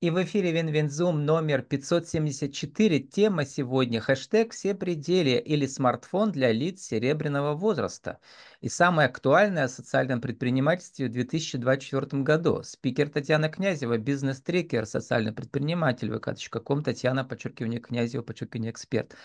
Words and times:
И 0.00 0.10
в 0.10 0.22
эфире 0.22 0.52
WinWin 0.52 0.95
Zoom 0.95 1.24
номер 1.26 1.62
574. 1.62 3.00
Тема 3.00 3.44
сегодня 3.44 4.00
хэштег 4.00 4.52
«Все 4.52 4.72
при 4.76 4.97
деле» 4.97 5.40
или 5.40 5.66
смартфон 5.66 6.30
для 6.30 6.52
лиц 6.52 6.82
серебряного 6.82 7.54
возраста. 7.54 8.20
И 8.60 8.68
самое 8.68 9.08
актуальное 9.08 9.64
о 9.64 9.68
социальном 9.68 10.20
предпринимательстве 10.20 11.08
в 11.08 11.10
2024 11.10 12.22
году. 12.22 12.62
Спикер 12.62 13.08
Татьяна 13.08 13.48
Князева, 13.48 13.98
бизнес-трекер, 13.98 14.86
социальный 14.86 15.32
предприниматель, 15.32 16.12
vk.com, 16.12 16.84
Татьяна, 16.84 17.24
подчеркивание 17.24 17.80
Князева, 17.80 18.22
подчеркивание 18.22 18.70
эксперт. 18.70 19.16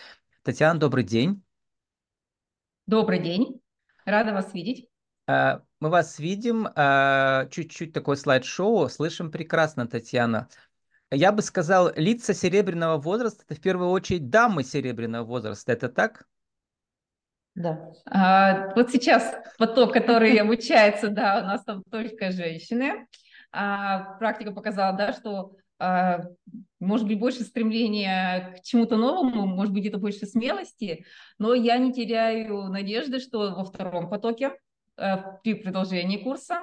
Татьяна, 0.42 0.80
добрый 0.80 1.04
день. 1.04 1.44
Добрый 2.88 3.20
день. 3.20 3.62
Рада 4.05 4.34
вас 4.34 4.52
видеть. 4.55 4.90
А, 5.26 5.62
мы 5.80 5.90
вас 5.90 6.20
видим, 6.20 6.68
а, 6.76 7.46
чуть-чуть 7.48 7.94
такое 7.94 8.16
слайд-шоу, 8.16 8.90
слышим 8.90 9.32
прекрасно, 9.32 9.88
Татьяна. 9.88 10.49
Я 11.12 11.32
бы 11.32 11.41
сказал, 11.41 11.91
лица 11.96 12.34
серебряного 12.34 12.98
возраста, 12.98 13.44
это 13.48 13.55
в 13.55 13.62
первую 13.62 13.90
очередь 13.90 14.30
дамы 14.30 14.63
серебряного 14.63 15.23
возраста, 15.23 15.72
это 15.72 15.88
так? 15.90 16.27
Да. 17.55 17.91
А, 18.05 18.73
вот 18.76 18.90
сейчас 18.91 19.34
поток, 19.58 19.94
который 19.94 20.36
обучается, 20.38 21.09
да, 21.09 21.40
у 21.44 21.46
нас 21.46 21.63
там 21.63 21.84
только 21.90 22.32
женщины. 22.32 23.08
А, 23.52 24.16
практика 24.18 24.52
показала, 24.52 24.98
да, 24.98 25.13
что 25.13 25.55
а, 25.77 26.21
может 26.80 27.08
быть 27.08 27.20
больше 27.20 27.44
стремления 27.44 28.55
к 28.58 28.63
чему-то 28.63 28.98
новому, 28.98 29.46
может 29.46 29.71
быть 29.71 29.84
где-то 29.84 29.99
больше 29.99 30.26
смелости, 30.26 31.05
но 31.38 31.54
я 31.54 31.77
не 31.77 31.94
теряю 31.94 32.70
надежды, 32.70 33.20
что 33.20 33.54
во 33.55 33.63
втором 33.63 34.10
потоке 34.10 34.54
Э, 34.54 34.73
при 34.96 35.54
продолжении 35.56 36.24
курса, 36.24 36.62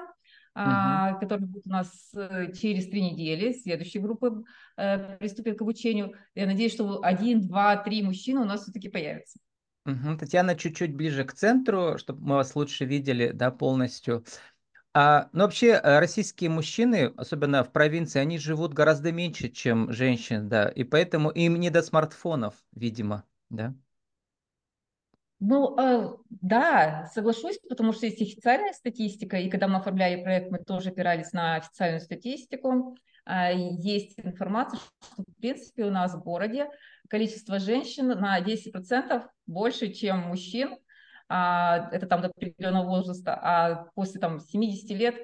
Uh-huh. 0.53 1.17
который 1.21 1.47
будет 1.47 1.65
у 1.65 1.69
нас 1.69 2.11
э, 2.13 2.51
через 2.51 2.89
три 2.89 3.01
недели. 3.01 3.53
Следующей 3.53 3.99
группы 3.99 4.43
э, 4.75 5.15
приступит 5.15 5.57
к 5.57 5.61
обучению. 5.61 6.13
Я 6.35 6.45
надеюсь, 6.45 6.73
что 6.73 7.01
один, 7.01 7.47
два, 7.47 7.77
три 7.77 8.03
мужчины 8.03 8.41
у 8.41 8.43
нас 8.43 8.63
все-таки 8.63 8.89
появятся. 8.89 9.39
Угу. 9.85 10.17
Татьяна 10.19 10.55
чуть-чуть 10.55 10.93
ближе 10.93 11.23
к 11.23 11.31
центру, 11.31 11.97
чтобы 11.97 12.27
мы 12.27 12.35
вас 12.35 12.53
лучше 12.53 12.83
видели, 12.83 13.31
да, 13.31 13.49
полностью. 13.49 14.25
А, 14.93 15.29
ну, 15.31 15.45
вообще 15.45 15.79
российские 15.81 16.49
мужчины, 16.49 17.13
особенно 17.15 17.63
в 17.63 17.71
провинции, 17.71 18.19
они 18.19 18.37
живут 18.37 18.73
гораздо 18.73 19.13
меньше, 19.13 19.47
чем 19.47 19.93
женщины, 19.93 20.49
да, 20.49 20.67
и 20.67 20.83
поэтому 20.83 21.29
им 21.29 21.55
не 21.55 21.69
до 21.69 21.81
смартфонов, 21.81 22.55
видимо, 22.73 23.23
да. 23.49 23.73
Ну, 25.43 25.75
э, 25.75 26.17
да, 26.29 27.09
соглашусь, 27.15 27.57
потому 27.67 27.93
что 27.93 28.05
есть 28.05 28.21
официальная 28.21 28.73
статистика, 28.73 29.37
и 29.37 29.49
когда 29.49 29.67
мы 29.67 29.77
оформляли 29.77 30.21
проект, 30.21 30.51
мы 30.51 30.59
тоже 30.59 30.89
опирались 30.89 31.33
на 31.33 31.55
официальную 31.55 31.99
статистику. 31.99 32.95
Э, 33.25 33.49
есть 33.55 34.19
информация, 34.19 34.79
что, 34.79 35.23
в 35.23 35.41
принципе, 35.41 35.85
у 35.85 35.89
нас 35.89 36.13
в 36.13 36.21
городе 36.21 36.69
количество 37.09 37.57
женщин 37.57 38.09
на 38.09 38.39
10% 38.39 39.27
больше, 39.47 39.91
чем 39.91 40.19
мужчин. 40.19 40.77
А, 41.27 41.89
это 41.91 42.05
там 42.05 42.21
до 42.21 42.27
определенного 42.27 42.85
возраста, 42.85 43.33
а 43.33 43.89
после 43.95 44.21
там 44.21 44.39
70 44.39 44.91
лет 44.91 45.15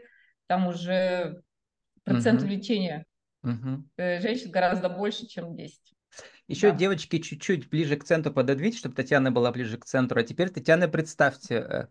там 0.47 0.65
уже 0.65 1.43
процент 2.03 2.39
угу. 2.39 2.47
увеличения 2.47 3.05
угу. 3.43 3.83
женщин 3.97 4.49
гораздо 4.49 4.89
больше, 4.89 5.27
чем 5.27 5.55
10. 5.55 5.93
Еще 6.47 6.71
да. 6.71 6.77
девочки 6.77 7.19
чуть-чуть 7.19 7.69
ближе 7.69 7.97
к 7.97 8.03
центру 8.03 8.33
пододвиньте, 8.33 8.77
чтобы 8.77 8.95
Татьяна 8.95 9.31
была 9.31 9.51
ближе 9.51 9.77
к 9.77 9.85
центру. 9.85 10.19
А 10.19 10.23
теперь, 10.23 10.49
Татьяна, 10.49 10.87
представьте 10.87 11.55
э, 11.55 11.87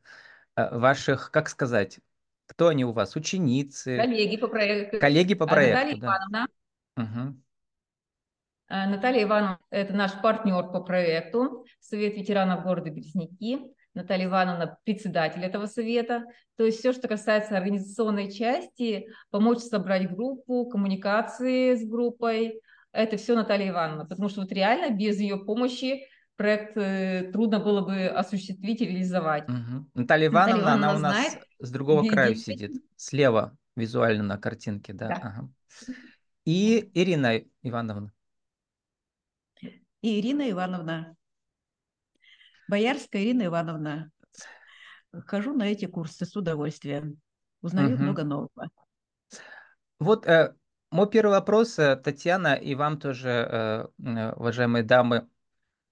э, 0.56 0.78
ваших, 0.78 1.30
как 1.30 1.48
сказать, 1.48 2.00
кто 2.46 2.68
они 2.68 2.84
у 2.84 2.92
вас? 2.92 3.16
Ученицы? 3.16 3.96
Коллеги 3.96 4.36
по 4.36 4.48
проекту. 4.48 4.98
Коллеги 4.98 5.34
по 5.34 5.46
проекту, 5.46 5.76
Наталья 5.76 6.00
да. 6.00 6.06
Ивановна. 6.06 6.48
Угу. 6.96 7.40
Наталья 8.68 9.22
Ивановна– 9.22 9.58
это 9.70 9.92
наш 9.94 10.12
партнер 10.20 10.64
по 10.72 10.80
проекту 10.80 11.66
Совет 11.78 12.16
ветеранов 12.16 12.64
города 12.64 12.90
Березники. 12.90 13.60
Наталья 13.94 14.26
Ивановна– 14.26 14.78
председатель 14.84 15.42
этого 15.44 15.66
совета. 15.66 16.24
То 16.56 16.64
есть 16.64 16.80
все, 16.80 16.92
что 16.92 17.08
касается 17.08 17.56
организационной 17.56 18.30
части, 18.30 19.08
помочь 19.30 19.58
собрать 19.58 20.10
группу, 20.10 20.66
коммуникации 20.66 21.74
с 21.74 21.88
группой, 21.88 22.60
это 22.96 23.16
все 23.16 23.34
Наталья 23.34 23.70
Ивановна, 23.70 24.04
потому 24.04 24.28
что 24.28 24.40
вот 24.40 24.52
реально 24.52 24.94
без 24.94 25.18
ее 25.20 25.38
помощи 25.38 26.06
проект 26.36 26.76
э, 26.76 27.30
трудно 27.32 27.60
было 27.60 27.82
бы 27.82 28.06
осуществить 28.06 28.80
и 28.80 28.86
реализовать. 28.86 29.48
Угу. 29.48 29.90
Наталья 29.94 30.28
Ивановна, 30.28 30.56
Наталья 30.56 30.62
Ивановна, 30.62 30.90
она 30.90 30.96
у 30.96 30.98
нас 30.98 31.12
знает, 31.12 31.44
с 31.58 31.70
другого 31.70 32.00
где, 32.02 32.10
края 32.10 32.34
сидит, 32.34 32.72
слева 32.96 33.56
визуально 33.74 34.22
на 34.22 34.38
картинке, 34.38 34.92
да. 34.92 35.08
да. 35.08 35.14
Ага. 35.14 35.48
И 36.44 36.90
Ирина 36.94 37.42
Ивановна. 37.62 38.12
И 40.02 40.20
Ирина 40.20 40.48
Ивановна. 40.50 41.16
Боярская 42.68 43.22
Ирина 43.22 43.46
Ивановна. 43.46 44.12
Хожу 45.26 45.54
на 45.54 45.64
эти 45.64 45.86
курсы 45.86 46.24
с 46.24 46.36
удовольствием. 46.36 47.20
Узнаю 47.62 47.94
угу. 47.94 48.02
много 48.02 48.24
нового. 48.24 48.70
Вот 49.98 50.26
э, 50.26 50.54
мой 50.90 51.08
первый 51.08 51.32
вопрос, 51.32 51.78
э, 51.78 51.96
Татьяна, 51.96 52.54
и 52.54 52.74
вам 52.74 52.98
тоже, 52.98 53.28
э, 53.28 53.86
э, 54.04 54.32
уважаемые 54.32 54.82
дамы. 54.84 55.28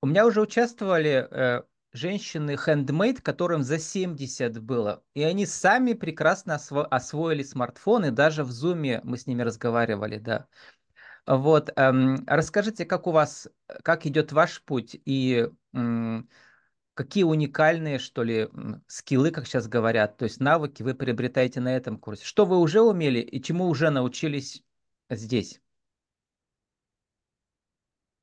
У 0.02 0.06
меня 0.06 0.26
уже 0.26 0.40
участвовали 0.40 1.64
женщины 1.92 2.56
хендмейд, 2.56 3.20
которым 3.20 3.62
за 3.62 3.78
70 3.78 4.58
было, 4.60 5.02
и 5.14 5.22
они 5.22 5.46
сами 5.46 5.92
прекрасно 5.92 6.52
осво- 6.56 6.86
освоили 6.86 7.42
смартфоны, 7.42 8.10
даже 8.10 8.42
в 8.44 8.50
зуме 8.50 9.00
мы 9.04 9.16
с 9.16 9.26
ними 9.26 9.42
разговаривали, 9.42 10.18
да. 10.18 10.48
Вот, 11.26 11.70
эм, 11.76 12.24
расскажите, 12.26 12.84
как 12.84 13.06
у 13.06 13.12
вас, 13.12 13.48
как 13.82 14.06
идет 14.06 14.32
ваш 14.32 14.62
путь 14.62 15.00
и 15.06 15.48
эм, 15.72 16.28
какие 16.94 17.24
уникальные, 17.24 17.98
что 17.98 18.22
ли, 18.24 18.48
скиллы, 18.88 19.30
как 19.30 19.46
сейчас 19.46 19.68
говорят, 19.68 20.16
то 20.18 20.24
есть 20.24 20.40
навыки 20.40 20.82
вы 20.82 20.94
приобретаете 20.94 21.60
на 21.60 21.74
этом 21.74 21.98
курсе? 21.98 22.24
Что 22.24 22.44
вы 22.44 22.58
уже 22.58 22.80
умели 22.82 23.20
и 23.20 23.42
чему 23.42 23.68
уже 23.68 23.90
научились 23.90 24.62
здесь? 25.10 25.60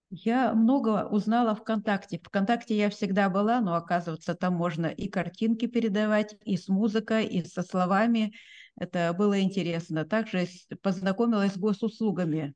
Я 0.09 0.53
много 0.53 1.07
узнала 1.07 1.55
ВКонтакте. 1.55 2.19
ВКонтакте 2.19 2.75
я 2.75 2.89
всегда 2.89 3.29
была, 3.29 3.61
но 3.61 3.75
оказывается, 3.75 4.35
там 4.35 4.55
можно 4.55 4.87
и 4.87 5.07
картинки 5.07 5.67
передавать, 5.67 6.35
и 6.43 6.57
с 6.57 6.67
музыкой, 6.67 7.25
и 7.25 7.45
со 7.45 7.61
словами. 7.63 8.33
Это 8.77 9.13
было 9.17 9.39
интересно. 9.39 10.03
Также 10.03 10.47
познакомилась 10.81 11.53
с 11.53 11.57
госуслугами, 11.57 12.53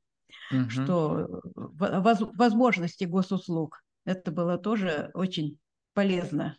угу. 0.52 0.68
что 0.68 1.40
возможности 1.54 3.04
госуслуг. 3.04 3.82
Это 4.04 4.30
было 4.30 4.58
тоже 4.58 5.10
очень 5.14 5.58
полезно. 5.94 6.58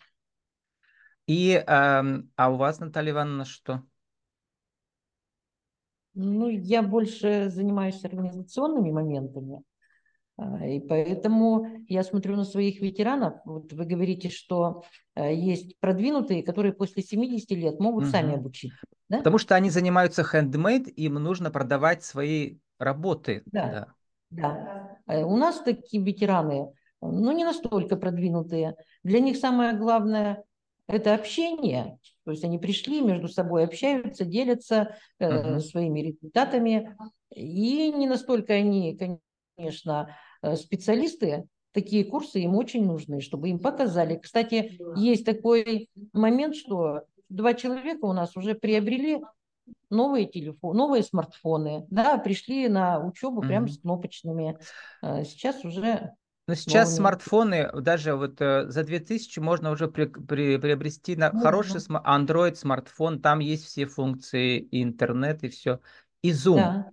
И 1.28 1.54
а, 1.68 2.04
а 2.36 2.50
у 2.50 2.58
вас, 2.58 2.80
Наталья 2.80 3.12
Ивановна, 3.12 3.46
что? 3.46 3.84
Ну, 6.20 6.50
я 6.50 6.82
больше 6.82 7.50
занимаюсь 7.50 8.04
организационными 8.04 8.90
моментами, 8.90 9.62
а, 10.36 10.66
и 10.66 10.80
поэтому 10.80 11.68
я 11.88 12.04
смотрю 12.04 12.36
на 12.36 12.44
своих 12.44 12.82
ветеранов. 12.82 13.36
Вот 13.46 13.72
вы 13.72 13.86
говорите, 13.86 14.30
что 14.30 14.84
э, 15.16 15.34
есть 15.36 15.80
продвинутые, 15.80 16.42
которые 16.42 16.74
после 16.74 17.04
70 17.04 17.52
лет 17.52 17.80
могут 17.80 18.06
угу. 18.06 18.12
сами 18.12 18.34
обучить. 18.34 18.72
Да? 19.10 19.20
Потому 19.20 19.38
что 19.38 19.54
они 19.54 19.70
занимаются 19.70 20.24
хендмейд, 20.24 20.88
им 20.88 21.16
нужно 21.16 21.52
продавать 21.52 22.04
свои 22.04 22.58
работы. 22.80 23.44
Да, 23.46 23.88
да. 24.32 24.42
да. 24.42 24.98
Э, 25.08 25.24
у 25.24 25.38
нас 25.38 25.62
такие 25.62 26.04
ветераны, 26.04 26.72
ну, 27.00 27.32
не 27.32 27.44
настолько 27.44 27.96
продвинутые. 27.96 28.76
Для 29.04 29.20
них 29.20 29.38
самое 29.38 29.78
главное 29.78 30.44
это 30.88 31.14
общение. 31.14 32.00
То 32.28 32.32
есть 32.32 32.44
они 32.44 32.60
пришли, 32.60 33.00
между 33.00 33.30
собой 33.30 33.64
общаются, 33.64 34.26
делятся 34.26 34.98
э, 35.18 35.30
uh-huh. 35.30 35.60
своими 35.62 36.02
результатами. 36.02 36.94
И 37.34 37.90
не 37.94 38.06
настолько 38.06 38.52
они, 38.52 39.00
конечно, 39.56 40.14
э, 40.42 40.58
специалисты, 40.58 41.46
такие 41.72 42.04
курсы 42.04 42.42
им 42.42 42.56
очень 42.56 42.86
нужны, 42.86 43.22
чтобы 43.22 43.48
им 43.48 43.60
показали. 43.60 44.18
Кстати, 44.18 44.78
есть 44.98 45.24
такой 45.24 45.90
момент, 46.12 46.58
что 46.58 47.04
два 47.30 47.54
человека 47.54 48.04
у 48.04 48.12
нас 48.12 48.36
уже 48.36 48.56
приобрели 48.56 49.22
новые 49.90 50.26
телефоны, 50.26 50.78
новые 50.78 51.04
смартфоны, 51.04 51.86
да, 51.90 52.18
пришли 52.18 52.68
на 52.68 53.00
учебу 53.00 53.42
uh-huh. 53.42 53.48
прямо 53.48 53.70
с 53.70 53.80
кнопочными. 53.80 54.58
Э, 55.02 55.24
сейчас 55.24 55.64
уже 55.64 56.12
но 56.48 56.56
сейчас 56.56 56.90
Новыми. 56.90 56.98
смартфоны, 56.98 57.70
даже 57.74 58.16
вот 58.16 58.40
э, 58.40 58.70
за 58.70 58.86
2000 58.86 59.40
можно 59.40 59.70
уже 59.70 59.90
при, 59.90 60.06
при, 60.06 60.58
приобрести 60.58 61.18
на, 61.18 61.30
хороший 61.32 61.82
см, 61.82 62.02
Android 62.06 62.56
смартфон, 62.56 63.22
там 63.22 63.40
есть 63.40 63.66
все 63.66 63.86
функции, 63.86 64.60
и 64.60 64.82
интернет, 64.82 65.44
и 65.44 65.50
все. 65.50 65.82
И 66.22 66.32
Zoom. 66.32 66.86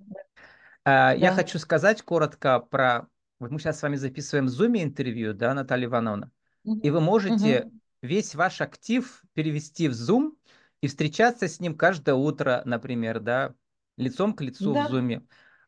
Да. 0.85 1.13
Я 1.13 1.31
да. 1.31 1.35
хочу 1.35 1.59
сказать 1.59 2.03
коротко 2.03 2.59
про... 2.59 3.07
Вот 3.39 3.53
мы 3.53 3.61
сейчас 3.61 3.79
с 3.79 3.83
вами 3.83 3.95
записываем 3.95 4.49
в 4.49 4.51
Zoom 4.51 4.83
интервью, 4.83 5.35
да, 5.35 5.55
Наталья 5.55 5.87
Ивановна? 5.87 6.33
Угу. 6.65 6.81
И 6.81 6.91
вы 6.91 7.01
можете 7.01 7.61
угу. 7.61 7.73
весь 8.03 8.35
ваш 8.35 8.61
актив 8.61 9.23
перевести 9.35 9.89
в 9.89 9.93
Zoom 9.93 10.33
и 10.81 10.89
встречаться 10.89 11.47
с 11.47 11.61
ним 11.61 11.77
каждое 11.77 12.17
утро, 12.17 12.63
например, 12.65 13.21
да, 13.21 13.55
лицом 13.97 14.35
к 14.35 14.41
лицу 14.41 14.75
да. 14.75 14.89
в 14.89 14.93
Zoom. 14.93 15.23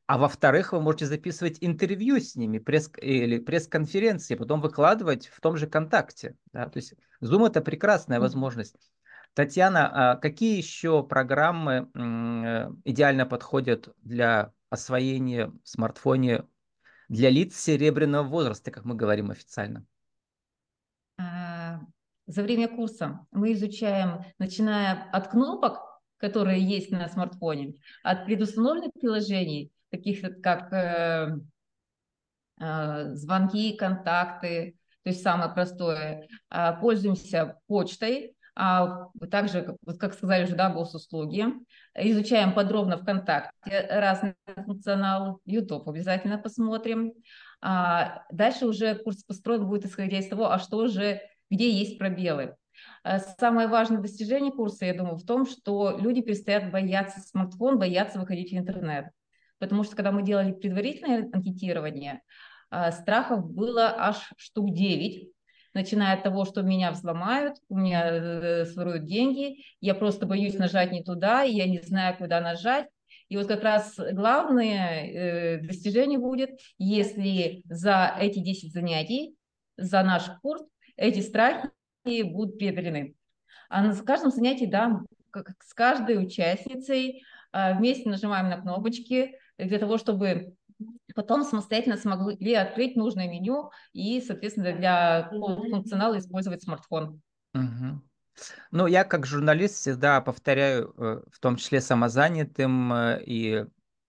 А 0.07 0.19
во-вторых, 0.19 0.73
вы 0.73 0.81
можете 0.81 1.07
записывать 1.07 1.59
интервью 1.61 2.21
с 2.21 2.37
ними 2.37 2.59
пресс 2.59 2.91
или 2.99 3.39
пресс-конференции, 3.39 4.37
потом 4.37 4.61
выкладывать 4.61 5.27
в 5.27 5.41
том 5.41 5.57
же 5.57 5.67
контакте. 5.67 6.37
Да? 6.53 6.69
То 6.69 6.79
есть 6.79 6.95
Zoom 7.21 7.47
это 7.47 7.61
прекрасная 7.61 8.21
возможность. 8.21 8.77
Татьяна, 9.35 10.13
а 10.13 10.17
какие 10.17 10.57
еще 10.57 11.03
программы 11.03 11.91
э, 11.93 12.71
идеально 12.85 13.27
подходят 13.27 13.95
для 14.03 14.53
освоения 14.71 15.49
в 15.49 15.69
смартфоне 15.69 16.45
для 17.09 17.31
лиц 17.31 17.57
серебряного 17.57 18.27
возраста, 18.27 18.71
как 18.71 18.85
мы 18.85 18.95
говорим 18.95 19.31
официально? 19.31 19.85
А, 21.19 21.81
за 22.27 22.43
время 22.43 22.69
курса 22.69 23.27
мы 23.31 23.53
изучаем, 23.53 24.25
начиная 24.39 25.11
от 25.11 25.29
кнопок, 25.29 25.81
которые 26.17 26.63
есть 26.63 26.91
на 26.91 27.09
смартфоне, 27.09 27.75
от 28.03 28.25
предустановленных 28.25 28.93
приложений, 28.95 29.73
таких 29.91 30.23
как 30.43 30.73
э, 30.73 31.39
э, 32.61 33.15
звонки, 33.15 33.77
контакты, 33.77 34.77
то 35.03 35.11
есть 35.11 35.23
самое 35.23 35.53
простое. 35.53 36.27
Э, 36.51 36.79
пользуемся 36.81 37.59
почтой, 37.67 38.37
а 38.59 39.09
также, 39.31 39.77
как 39.99 40.15
сказали 40.15 40.45
уже, 40.45 40.57
да, 40.57 40.71
госуслуги. 40.71 41.45
Изучаем 41.95 42.55
подробно 42.55 42.97
ВКонтакте 42.97 43.87
разный 43.91 44.35
функционал, 44.65 45.41
YouTube 45.45 45.89
обязательно 45.89 46.39
посмотрим. 46.39 47.13
А 47.61 48.23
дальше 48.31 48.67
уже 48.67 48.95
курс 48.95 49.23
построен 49.25 49.67
будет 49.67 49.85
исходя 49.85 50.19
из 50.19 50.29
того, 50.29 50.51
а 50.51 50.59
что 50.59 50.87
же, 50.87 51.21
где 51.51 51.71
есть 51.71 51.99
пробелы. 51.99 52.57
Самое 53.39 53.69
важное 53.69 54.01
достижение 54.01 54.53
курса, 54.53 54.87
я 54.87 54.95
думаю, 54.95 55.17
в 55.17 55.25
том, 55.25 55.47
что 55.47 55.97
люди 55.99 56.23
перестают 56.23 56.73
бояться 56.73 57.21
смартфон, 57.21 57.79
бояться 57.79 58.19
выходить 58.19 58.53
в 58.53 58.57
интернет. 58.57 59.07
Потому 59.59 59.85
что 59.85 59.97
когда 59.97 60.13
мы 60.13 60.23
делали 60.23 60.53
предварительное 60.53 61.29
анкетирование, 61.33 62.23
э, 62.71 62.93
страхов 62.93 63.51
было 63.51 63.95
аж 63.97 64.33
штук 64.37 64.75
9, 64.75 65.31
начиная 65.75 66.17
от 66.17 66.23
того, 66.23 66.45
что 66.45 66.63
меня 66.63 66.91
взломают, 66.91 67.57
у 67.69 67.79
меня 67.79 68.11
э, 68.11 68.65
своруют 68.67 69.05
деньги, 69.05 69.65
я 69.81 69.95
просто 69.95 70.27
боюсь 70.27 70.59
нажать 70.59 70.93
не 70.93 71.03
туда, 71.03 71.45
и 71.45 71.53
я 71.53 71.67
не 71.67 71.81
знаю, 71.81 72.17
куда 72.17 72.41
нажать. 72.41 72.89
И 73.29 73.37
вот 73.37 73.49
как 73.49 73.63
раз 73.65 73.95
главное 73.97 75.61
достижение 75.61 76.19
будет, 76.19 76.51
если 76.79 77.63
за 77.65 78.15
эти 78.21 78.39
10 78.39 78.73
занятий, 78.73 79.35
за 79.77 80.03
наш 80.03 80.31
курс, 80.43 80.63
эти 80.97 81.21
страхи 81.21 81.71
будут 82.23 82.59
преодолены. 82.59 83.15
А 83.69 83.83
на 83.83 83.95
каждом 83.97 84.31
занятии, 84.31 84.67
да, 84.67 85.01
как 85.31 85.63
с 85.63 85.75
каждой 85.75 86.23
участницей 86.23 87.25
а, 87.53 87.75
вместе 87.75 88.09
нажимаем 88.09 88.49
на 88.49 88.61
кнопочки 88.61 89.39
для 89.59 89.79
того, 89.79 89.99
чтобы 89.99 90.55
потом 91.15 91.45
самостоятельно 91.45 91.97
смогли 91.97 92.55
открыть 92.55 92.97
нужное 92.97 93.29
меню 93.29 93.71
и, 93.93 94.21
соответственно, 94.21 94.77
для 94.77 95.29
функционала 95.31 96.19
использовать 96.19 96.63
смартфон. 96.63 97.23
Угу. 97.55 98.03
Ну, 98.71 98.87
я 98.87 99.05
как 99.05 99.27
журналист 99.27 99.77
всегда 99.77 100.21
повторяю, 100.21 100.93
э, 100.99 101.23
в 101.31 101.39
том 101.39 101.57
числе 101.57 101.81
самозанятым 101.81 102.93
э, 102.93 103.23
и 103.25 103.65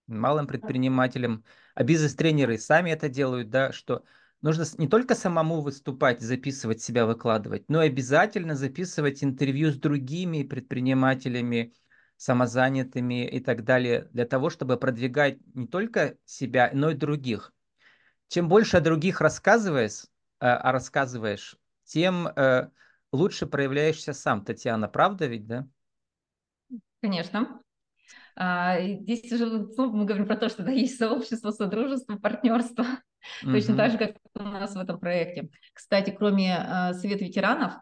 малым 0.08 0.48
предпринимателям, 0.48 1.44
а 1.76 1.84
бизнес-тренеры 1.84 2.58
сами 2.58 2.92
это 2.92 3.08
делают, 3.08 3.50
да, 3.50 3.72
что 3.72 4.04
нужно 4.42 4.66
не 4.78 4.88
только 4.88 5.16
самому 5.16 5.62
выступать, 5.62 6.22
записывать 6.22 6.82
себя, 6.82 7.06
выкладывать, 7.06 7.66
но 7.70 7.84
и 7.84 7.88
обязательно 7.88 8.56
записывать 8.56 9.24
интервью 9.24 9.72
с 9.72 9.78
другими 9.78 10.44
предпринимателями, 10.44 11.74
самозанятыми 12.18 13.28
и 13.28 13.40
так 13.40 13.64
далее, 13.64 14.10
для 14.12 14.26
того, 14.26 14.50
чтобы 14.50 14.78
продвигать 14.78 15.38
не 15.54 15.68
только 15.68 16.18
себя, 16.26 16.70
но 16.74 16.92
и 16.92 16.96
других. 16.96 17.54
Чем 18.28 18.50
больше 18.50 18.78
о 18.78 18.82
других 18.82 19.22
рассказываешь, 19.22 20.04
э, 20.04 20.48
а 20.48 20.72
рассказываешь, 20.72 21.58
тем 21.86 22.28
э, 22.28 22.70
лучше 23.12 23.46
проявляешься 23.46 24.14
сам, 24.14 24.44
Татьяна, 24.44 24.88
правда 24.88 25.28
ведь, 25.28 25.48
да? 25.48 25.68
Конечно. 27.02 27.62
А, 28.36 28.80
здесь 28.80 29.32
уже 29.32 29.48
ну, 29.48 29.92
мы 29.92 30.06
говорим 30.06 30.28
про 30.28 30.36
то, 30.36 30.50
что 30.50 30.64
да, 30.64 30.72
есть 30.72 30.98
сообщество, 30.98 31.52
содружество, 31.52 32.18
партнерство. 32.18 32.84
Mm-hmm. 33.44 33.52
Точно 33.52 33.76
так 33.76 33.92
же, 33.92 33.98
как 33.98 34.16
у 34.36 34.44
нас 34.44 34.76
в 34.76 34.80
этом 34.80 35.00
проекте. 35.00 35.50
Кстати, 35.74 36.12
кроме 36.12 36.56
э, 36.56 36.94
Совета 36.94 37.26
ветеранов, 37.26 37.74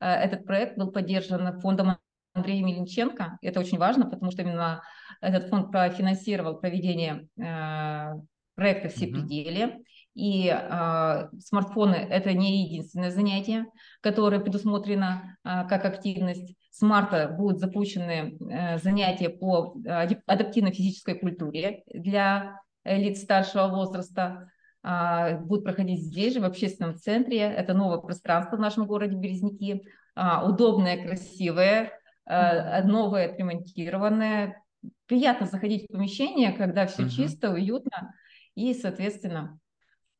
э, 0.00 0.06
этот 0.06 0.44
проект 0.44 0.76
был 0.76 0.90
поддержан 0.90 1.60
фондом 1.60 1.98
Андрея 2.32 2.64
Миленченко. 2.64 3.38
Это 3.42 3.60
очень 3.60 3.78
важно, 3.78 4.08
потому 4.08 4.30
что 4.30 4.42
именно 4.42 4.82
этот 5.20 5.48
фонд 5.48 5.70
профинансировал 5.70 6.58
проведение 6.58 7.28
э, 7.38 8.14
проекта 8.54 8.88
«Все 8.88 9.06
пределы». 9.06 9.82
И 10.14 10.48
э, 10.48 11.28
смартфоны– 11.38 11.94
это 12.10 12.32
не 12.32 12.64
единственное 12.64 13.10
занятие, 13.10 13.66
которое 14.00 14.40
предусмотрено 14.40 15.36
э, 15.44 15.66
как 15.68 15.84
активность. 15.84 16.56
С 16.70 16.82
марта 16.82 17.28
будут 17.28 17.60
запущены 17.60 18.36
э, 18.40 18.78
занятия 18.78 19.28
по 19.28 19.76
э, 19.84 20.08
адаптивной 20.26 20.72
физической 20.72 21.14
культуре 21.18 21.84
для 21.92 22.60
лиц 22.84 23.22
старшего 23.22 23.68
возраста. 23.68 24.50
Э, 24.82 25.38
будут 25.38 25.64
проходить 25.64 26.02
здесь 26.02 26.34
же, 26.34 26.40
в 26.40 26.44
общественном 26.44 26.96
центре. 26.96 27.38
Это 27.38 27.72
новое 27.72 27.98
пространство 27.98 28.56
в 28.56 28.60
нашем 28.60 28.86
городе 28.86 29.16
Березники. 29.16 29.82
Э, 30.16 30.44
удобное, 30.44 31.02
красивое, 31.02 31.92
новое, 32.26 33.32
отремонтированное. 33.32 34.62
Приятно 35.06 35.46
заходить 35.46 35.84
в 35.84 35.92
помещение, 35.92 36.52
когда 36.52 36.86
все 36.86 37.02
угу. 37.02 37.10
чисто, 37.10 37.50
уютно 37.50 38.14
и, 38.54 38.74
соответственно, 38.74 39.58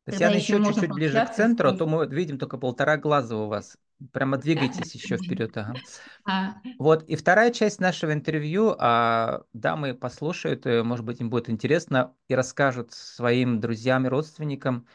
Татьяна, 0.05 0.35
еще, 0.35 0.56
еще 0.56 0.73
чуть-чуть 0.73 0.93
ближе 0.93 1.25
к 1.25 1.35
центру, 1.35 1.69
а 1.69 1.73
то 1.73 1.87
мы 1.87 2.06
видим 2.06 2.38
только 2.38 2.58
полтора 2.58 2.97
глаза 2.97 3.37
у 3.37 3.47
вас. 3.47 3.76
Прямо 4.12 4.37
двигайтесь 4.38 4.94
еще 4.94 5.17
вперед. 5.17 5.56
Ага. 5.56 5.75
А. 6.26 6.55
Вот, 6.79 7.02
и 7.05 7.17
вторая 7.17 7.52
часть 7.52 7.81
нашего 7.81 8.12
интервью, 8.12 8.75
а, 8.79 9.43
дамы 9.52 9.94
послушают, 9.94 10.67
э, 10.67 10.82
может 10.82 11.05
быть, 11.05 11.20
им 11.20 11.29
будет 11.31 11.50
интересно, 11.50 12.14
и 12.29 12.35
расскажут 12.35 12.93
своим 12.93 13.61
друзьям 13.61 14.06
и 14.06 14.08
родственникам 14.08 14.87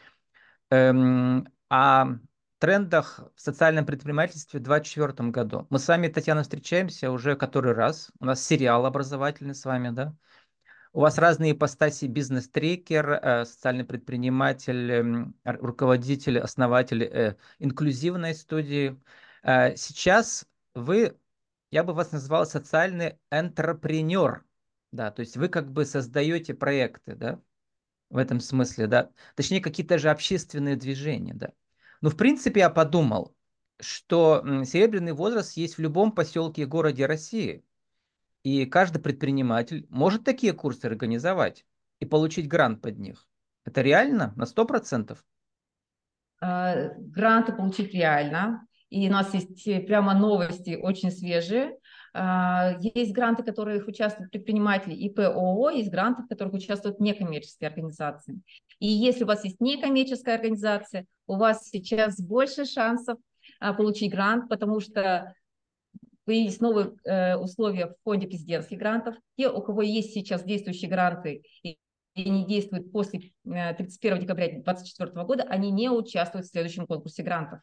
эм, 0.70 1.48
о 1.68 2.18
трендах 2.66 3.20
в 3.36 3.40
социальном 3.40 3.86
предпринимательстве 3.86 4.58
в 4.58 4.62
2024 4.64 5.30
году. 5.30 5.68
Мы 5.70 5.78
с 5.78 5.86
вами, 5.86 6.08
Татьяна, 6.08 6.42
встречаемся 6.42 7.12
уже 7.12 7.36
который 7.36 7.74
раз. 7.74 8.10
У 8.18 8.24
нас 8.24 8.44
сериал 8.44 8.86
образовательный 8.86 9.54
с 9.54 9.64
вами, 9.64 9.90
да? 9.90 10.16
У 10.92 10.98
вас 10.98 11.16
разные 11.16 11.52
ипостаси 11.52 12.06
бизнес-трекер, 12.06 13.20
э, 13.22 13.44
социальный 13.44 13.84
предприниматель, 13.84 14.90
эм, 14.90 15.36
руководитель, 15.44 16.40
основатель 16.40 17.04
э, 17.04 17.36
инклюзивной 17.60 18.34
студии. 18.34 19.00
Э, 19.44 19.76
сейчас 19.76 20.44
вы, 20.74 21.16
я 21.70 21.84
бы 21.84 21.92
вас 21.94 22.10
назвал 22.10 22.46
социальный 22.46 23.16
энтерпренер, 23.30 24.44
да, 24.90 25.12
то 25.12 25.20
есть 25.20 25.36
вы 25.36 25.48
как 25.48 25.70
бы 25.70 25.84
создаете 25.84 26.52
проекты, 26.52 27.14
да, 27.14 27.40
в 28.10 28.16
этом 28.16 28.40
смысле, 28.40 28.88
да, 28.88 29.12
точнее 29.36 29.60
какие-то 29.60 29.98
же 29.98 30.10
общественные 30.10 30.74
движения, 30.74 31.32
да. 31.32 31.52
Но 32.00 32.10
в 32.10 32.16
принципе 32.16 32.60
я 32.60 32.70
подумал, 32.70 33.34
что 33.80 34.44
серебряный 34.64 35.12
возраст 35.12 35.56
есть 35.56 35.76
в 35.76 35.80
любом 35.80 36.12
поселке 36.12 36.62
и 36.62 36.66
городе 36.66 37.06
России– 37.06 37.64
и 38.46 38.64
каждый 38.64 39.00
предприниматель 39.00 39.88
может 39.90 40.22
такие 40.22 40.52
курсы 40.52 40.84
организовать 40.84 41.66
и 41.98 42.06
получить 42.06 42.46
грант 42.46 42.80
под 42.80 42.96
них. 42.96 43.26
Это 43.64 43.82
реально 43.82 44.34
на 44.36 44.44
100%? 44.44 45.18
А, 46.40 46.90
гранты 46.96 47.52
получить 47.52 47.92
реально. 47.92 48.64
И 48.88 49.08
у 49.08 49.12
нас 49.12 49.34
есть 49.34 49.66
э, 49.66 49.80
прямо 49.80 50.14
новости 50.14 50.78
очень 50.80 51.10
свежие. 51.10 51.76
А, 52.18 52.78
есть 52.80 53.12
гранты, 53.12 53.42
в 53.42 53.46
которых 53.46 53.86
участвуют 53.86 54.30
предприниматели 54.30 54.94
ИП 54.94 55.18
ООО, 55.18 55.68
есть 55.68 55.90
гранты, 55.90 56.22
в 56.22 56.28
которых 56.28 56.54
участвуют 56.54 56.98
некоммерческие 56.98 57.68
организации. 57.68 58.40
И 58.78 58.86
если 58.86 59.24
у 59.24 59.26
вас 59.26 59.44
есть 59.44 59.60
некоммерческая 59.60 60.36
организация, 60.36 61.04
у 61.26 61.36
вас 61.36 61.68
сейчас 61.68 62.18
больше 62.18 62.64
шансов 62.64 63.18
а, 63.60 63.74
получить 63.74 64.10
грант, 64.10 64.48
потому 64.48 64.80
что 64.80 65.34
появились 66.24 66.58
новые 66.58 66.94
э, 67.04 67.36
условия 67.36 67.88
в 67.88 67.96
фонде 68.02 68.26
президентских 68.26 68.78
грантов. 68.78 69.14
Те, 69.36 69.50
у 69.50 69.60
кого 69.60 69.82
есть 69.82 70.14
сейчас 70.14 70.42
действующие 70.42 70.90
гранты 70.90 71.42
и, 71.62 71.78
и 72.14 72.30
не 72.30 72.46
действуют 72.46 72.90
после 72.92 73.32
э, 73.44 73.74
31 73.74 74.20
декабря 74.20 74.48
2024 74.48 75.24
года, 75.26 75.42
они 75.44 75.70
не 75.70 75.90
участвуют 75.90 76.46
в 76.46 76.50
следующем 76.50 76.86
конкурсе 76.86 77.22
грантов. 77.22 77.60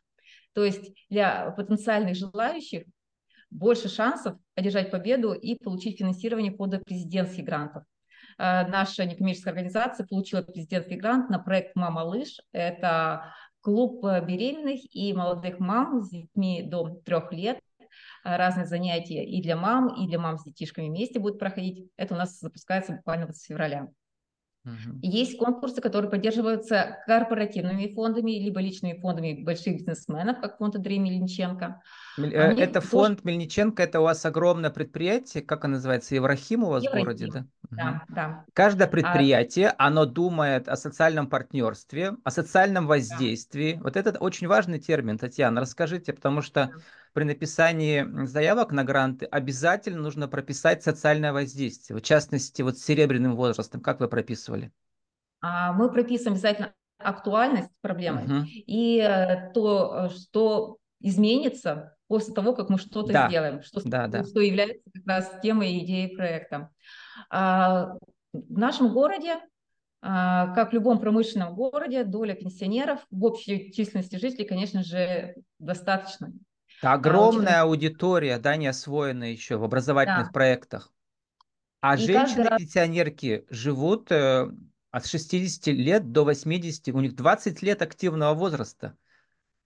То 0.53 0.63
есть 0.63 0.93
для 1.09 1.49
потенциальных 1.57 2.15
желающих 2.15 2.83
больше 3.53 3.89
шансов 3.89 4.37
одержать 4.55 4.91
победу 4.91 5.33
и 5.33 5.55
получить 5.61 5.99
финансирование 5.99 6.53
фонда 6.53 6.79
президентских 6.79 7.45
грантов. 7.45 7.83
Э, 8.37 8.67
наша 8.67 9.05
некоммерческая 9.05 9.53
организация 9.53 10.05
получила 10.07 10.41
президентский 10.41 10.95
грант 10.95 11.29
на 11.29 11.39
проект 11.39 11.75
«Мама 11.75 12.01
Лыж». 12.01 12.39
Это 12.51 13.33
клуб 13.61 14.03
беременных 14.03 14.81
и 14.93 15.13
молодых 15.13 15.59
мам 15.59 16.01
с 16.01 16.09
детьми 16.09 16.63
до 16.63 16.89
трех 17.05 17.31
лет, 17.31 17.59
Э, 18.23 18.37
разные 18.37 18.65
занятия 18.65 19.25
и 19.25 19.41
для 19.41 19.55
мам, 19.55 19.87
и 19.95 20.07
для 20.07 20.19
мам 20.19 20.37
с 20.37 20.43
детишками 20.43 20.87
вместе 20.87 21.19
будут 21.19 21.39
проходить. 21.39 21.89
Это 21.97 22.15
у 22.15 22.17
нас 22.17 22.39
запускается 22.39 22.93
буквально 22.93 23.27
вот 23.27 23.35
с 23.35 23.43
февраля. 23.43 23.87
Угу. 24.65 24.99
Есть 25.01 25.37
конкурсы, 25.37 25.81
которые 25.81 26.09
поддерживаются 26.09 26.97
корпоративными 27.05 27.93
фондами, 27.93 28.31
либо 28.31 28.61
личными 28.61 28.97
фондами 28.97 29.43
больших 29.43 29.75
бизнесменов, 29.77 30.39
как 30.39 30.57
фонд 30.57 30.77
Андрея 30.77 31.01
Мельниченко. 31.01 31.81
А 32.17 32.21
это 32.21 32.79
фонд 32.79 33.21
тоже... 33.21 33.27
Мельниченко, 33.27 33.83
это 33.83 33.99
у 33.99 34.03
вас 34.03 34.25
огромное 34.25 34.69
предприятие, 34.69 35.43
как 35.43 35.65
оно 35.65 35.75
называется, 35.75 36.15
Еврахим 36.15 36.63
у 36.63 36.69
вас 36.69 36.83
Еврахим. 36.83 37.01
в 37.01 37.05
городе, 37.05 37.27
да? 37.27 37.45
Да, 37.75 38.03
да. 38.09 38.45
Каждое 38.53 38.87
а 38.87 38.91
предприятие, 38.91 39.69
а... 39.69 39.87
оно 39.87 40.05
думает 40.05 40.67
о 40.67 40.75
социальном 40.75 41.27
партнерстве, 41.27 42.15
о 42.23 42.31
социальном 42.31 42.87
воздействии. 42.87 43.73
Да. 43.73 43.83
Вот 43.83 43.97
это 43.97 44.17
очень 44.19 44.47
важный 44.47 44.79
термин, 44.79 45.17
Татьяна, 45.17 45.61
расскажите, 45.61 46.13
потому 46.13 46.41
что 46.41 46.67
да. 46.67 46.73
при 47.13 47.23
написании 47.23 48.25
заявок 48.25 48.71
на 48.71 48.83
гранты 48.83 49.25
обязательно 49.25 50.01
нужно 50.01 50.27
прописать 50.27 50.83
социальное 50.83 51.33
воздействие, 51.33 51.99
в 51.99 52.01
частности, 52.01 52.61
вот 52.61 52.77
с 52.77 52.83
серебряным 52.83 53.35
возрастом, 53.35 53.81
как 53.81 53.99
вы 53.99 54.07
прописывали? 54.07 54.71
А, 55.41 55.73
мы 55.73 55.91
прописываем 55.91 56.33
обязательно 56.33 56.73
актуальность 56.99 57.69
проблемы 57.81 58.23
угу. 58.23 58.45
и 58.47 58.99
э, 58.99 59.51
то, 59.53 60.09
что 60.09 60.77
изменится 61.01 61.95
после 62.07 62.33
того, 62.33 62.53
как 62.53 62.69
мы 62.69 62.77
что-то 62.77 63.11
да. 63.11 63.27
сделаем, 63.27 63.61
что, 63.61 63.81
да, 63.83 64.07
да. 64.07 64.23
что 64.23 64.39
является 64.39 64.89
как 64.93 65.03
раз 65.05 65.31
темой 65.41 65.73
и 65.73 65.83
идеей 65.83 66.15
проекта. 66.15 66.69
А, 67.29 67.95
в 68.33 68.57
нашем 68.57 68.93
городе, 68.93 69.39
а, 70.01 70.53
как 70.55 70.71
в 70.71 70.73
любом 70.73 70.99
промышленном 70.99 71.55
городе, 71.55 72.03
доля 72.03 72.33
пенсионеров 72.33 72.99
в 73.09 73.23
общей 73.23 73.71
численности 73.71 74.17
жителей, 74.17 74.45
конечно 74.45 74.83
же, 74.83 75.35
достаточно. 75.59 76.33
Это 76.79 76.93
огромная 76.93 77.61
а, 77.61 77.63
аудитория, 77.63 78.37
да, 78.37 78.55
не 78.57 78.67
освоена 78.67 79.31
еще 79.31 79.57
в 79.57 79.63
образовательных 79.63 80.27
да. 80.27 80.33
проектах. 80.33 80.91
А 81.79 81.97
женщины-пенсионерки 81.97 83.45
живут 83.49 84.11
э, 84.11 84.49
от 84.91 85.05
60 85.05 85.67
лет 85.67 86.11
до 86.11 86.23
80, 86.23 86.89
у 86.89 86.99
них 86.99 87.15
20 87.15 87.61
лет 87.61 87.81
активного 87.81 88.33
возраста. 88.33 88.97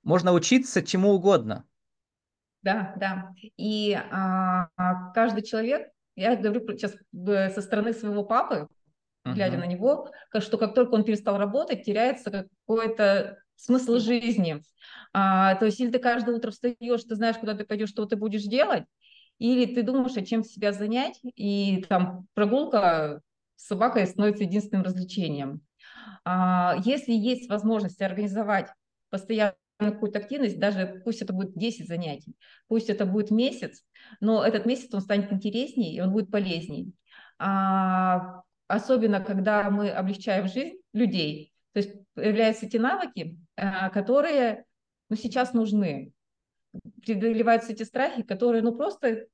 Можно 0.04 0.34
учиться 0.34 0.82
чему 0.82 1.12
угодно. 1.12 1.66
Да, 2.62 2.94
да. 2.98 3.34
И 3.58 3.94
а, 3.94 4.70
каждый 5.14 5.44
человек, 5.44 5.90
я 6.18 6.36
говорю 6.36 6.62
сейчас 6.72 6.96
со 7.54 7.62
стороны 7.62 7.94
своего 7.94 8.24
папы, 8.24 8.68
uh-huh. 9.26 9.34
глядя 9.34 9.58
на 9.58 9.66
него, 9.66 10.12
что 10.40 10.58
как 10.58 10.74
только 10.74 10.96
он 10.96 11.04
перестал 11.04 11.38
работать, 11.38 11.84
теряется 11.84 12.50
какой-то 12.66 13.38
смысл 13.56 14.00
жизни. 14.00 14.62
А, 15.14 15.56
то 15.56 15.66
есть 15.66 15.80
или 15.80 15.92
ты 15.92 16.00
каждое 16.00 16.36
утро 16.36 16.52
встаешь, 16.52 17.04
ты 17.04 17.16
знаешь, 17.16 17.38
куда 17.38 17.54
ты 17.54 17.66
пойдешь, 17.66 17.90
что 17.90 18.06
ты 18.06 18.16
будешь 18.16 18.44
делать, 18.44 18.84
или 19.40 19.74
ты 19.74 19.84
думаешь, 19.84 20.18
о 20.18 20.26
чем 20.26 20.44
себя 20.44 20.74
занять, 20.74 21.20
и 21.24 21.86
там 21.88 22.28
прогулка 22.34 23.22
с 23.56 23.68
собакой 23.68 24.06
становится 24.08 24.44
единственным 24.44 24.84
развлечением. 24.84 25.62
А, 26.26 26.76
если 26.84 27.14
есть 27.14 27.50
возможность 27.50 28.02
организовать 28.02 28.70
постоянно 29.10 29.56
какую-то 29.78 30.20
активность, 30.20 30.60
даже 30.60 31.02
пусть 31.06 31.22
это 31.22 31.34
будет 31.34 31.56
10 31.56 31.88
занятий, 31.88 32.36
пусть 32.68 32.90
это 32.90 33.06
будет 33.06 33.32
месяц, 33.32 33.84
но 34.20 34.44
этот 34.44 34.66
месяц 34.66 34.94
он 34.94 35.02
станет 35.02 35.32
интереснее 35.32 35.94
и 35.94 36.02
он 36.02 36.12
будет 36.12 36.32
полезней. 36.32 36.94
А, 37.40 38.42
особенно, 38.68 39.22
когда 39.22 39.70
мы 39.70 39.90
облегчаем 39.90 40.48
жизнь 40.48 40.78
людей, 40.94 41.54
то 41.74 41.80
есть 41.80 41.94
появляются 42.16 42.68
те 42.68 42.80
навыки, 42.80 43.38
а, 43.56 43.90
которые 43.90 44.66
ну, 45.10 45.16
сейчас 45.16 45.54
нужны. 45.54 46.12
Преодолеваются 47.04 47.72
эти 47.72 47.84
страхи, 47.84 48.24
которые 48.24 48.62
ну, 48.62 48.76
просто 48.76 49.28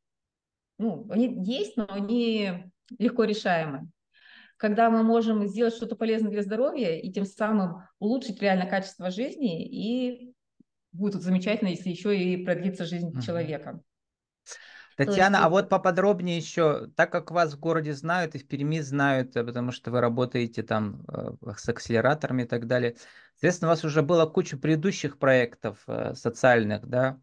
ну, 0.78 1.08
они 1.10 1.44
есть, 1.46 1.78
но 1.78 1.88
они 1.90 2.66
легко 3.00 3.24
решаемы 3.24 3.90
когда 4.64 4.90
мы 4.90 5.04
можем 5.04 5.46
сделать 5.46 5.76
что-то 5.76 5.98
полезное 5.98 6.32
для 6.32 6.42
здоровья 6.42 6.98
и 6.98 7.12
тем 7.12 7.26
самым 7.26 7.84
улучшить 8.00 8.42
реально 8.42 8.66
качество 8.66 9.12
жизни, 9.12 9.68
и 9.68 10.33
будет 10.94 11.22
замечательно, 11.22 11.70
если 11.70 11.90
еще 11.90 12.18
и 12.18 12.44
продлится 12.44 12.86
жизнь 12.86 13.10
uh-huh. 13.10 13.22
человека. 13.22 13.82
Татьяна, 14.96 15.38
есть... 15.38 15.46
а 15.46 15.50
вот 15.50 15.70
поподробнее 15.70 16.38
еще, 16.38 16.88
так 16.96 17.12
как 17.12 17.32
вас 17.32 17.54
в 17.54 17.60
городе 17.60 17.94
знают 17.94 18.36
и 18.36 18.40
в 18.40 18.48
Перми 18.48 18.80
знают, 18.80 19.36
э, 19.36 19.44
потому 19.44 19.72
что 19.72 19.92
вы 19.92 20.02
работаете 20.02 20.64
там 20.64 21.04
э, 21.08 21.32
с 21.58 21.68
акселераторами 21.68 22.44
и 22.44 22.46
так 22.46 22.68
далее, 22.68 22.96
соответственно, 23.34 23.72
у 23.72 23.74
вас 23.74 23.84
уже 23.84 24.02
было 24.02 24.26
куча 24.26 24.58
предыдущих 24.58 25.18
проектов 25.18 25.84
э, 25.88 26.14
социальных, 26.16 26.88
да, 26.88 27.20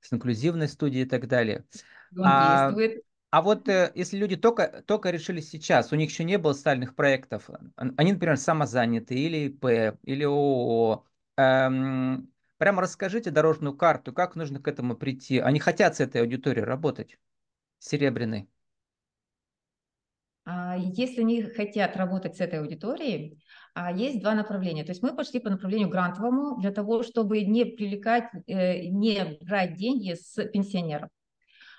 с 0.00 0.12
инклюзивной 0.12 0.68
студией 0.68 1.04
и 1.04 1.08
так 1.08 1.28
далее. 1.28 1.64
Он 2.16 2.24
а, 2.26 2.66
действует. 2.66 3.04
А 3.30 3.40
вот 3.40 3.66
если 3.66 4.18
люди 4.18 4.36
только, 4.36 4.82
только 4.86 5.10
решили 5.10 5.40
сейчас, 5.40 5.90
у 5.90 5.96
них 5.96 6.10
еще 6.10 6.24
не 6.24 6.36
было 6.36 6.52
социальных 6.52 6.94
проектов, 6.94 7.48
они, 7.76 8.12
например, 8.12 8.36
самозаняты 8.36 9.14
или 9.14 9.46
ИП, 9.46 9.98
или 10.02 10.24
ООО, 10.24 11.06
эм, 11.38 12.31
прямо 12.62 12.80
расскажите 12.80 13.32
дорожную 13.32 13.76
карту, 13.76 14.12
как 14.12 14.36
нужно 14.36 14.60
к 14.60 14.68
этому 14.68 14.94
прийти. 14.94 15.40
Они 15.40 15.58
хотят 15.58 15.96
с 15.96 16.00
этой 16.00 16.20
аудиторией 16.20 16.64
работать, 16.64 17.18
серебряной. 17.80 18.48
А, 20.44 20.76
если 20.78 21.22
они 21.22 21.42
хотят 21.42 21.96
работать 21.96 22.36
с 22.36 22.40
этой 22.40 22.60
аудиторией, 22.60 23.42
а, 23.74 23.90
есть 23.90 24.20
два 24.20 24.36
направления. 24.36 24.84
То 24.84 24.92
есть 24.92 25.02
мы 25.02 25.12
пошли 25.12 25.40
по 25.40 25.50
направлению 25.50 25.88
грантовому 25.88 26.60
для 26.60 26.70
того, 26.70 27.02
чтобы 27.02 27.42
не 27.42 27.64
привлекать, 27.64 28.30
э, 28.46 28.86
не 28.86 29.38
брать 29.40 29.74
деньги 29.74 30.14
с 30.14 30.40
пенсионеров. 30.44 31.08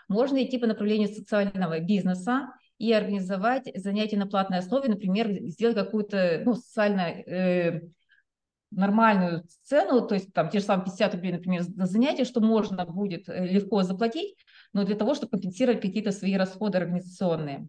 Можно 0.10 0.44
идти 0.44 0.58
по 0.58 0.68
направлению 0.68 1.08
социального 1.08 1.80
бизнеса 1.80 2.50
и 2.78 2.92
организовать 2.92 3.72
занятия 3.74 4.18
на 4.18 4.28
платной 4.28 4.60
основе, 4.60 4.90
например, 4.90 5.32
сделать 5.44 5.78
какую-то 5.78 6.42
ну, 6.44 6.56
социально 6.56 7.04
э, 7.10 7.84
нормальную 8.76 9.44
цену, 9.64 10.08
то 10.08 10.16
есть 10.16 10.34
там 10.34 10.50
те 10.50 10.60
же 10.60 10.66
самые 10.66 10.86
50 10.86 11.14
рублей, 11.16 11.34
например, 11.34 11.64
за 11.64 11.86
занятие, 11.86 12.26
что 12.26 12.42
можно 12.42 12.86
будет 12.86 13.30
э, 13.30 13.48
легко 13.48 13.84
заплатить, 13.84 14.36
но 14.74 14.84
для 14.84 14.96
того, 14.96 15.16
чтобы 15.16 15.32
компенсировать 15.32 15.82
какие-то 15.82 16.12
свои 16.12 16.36
расходы 16.36 16.78
организационные. 16.78 17.68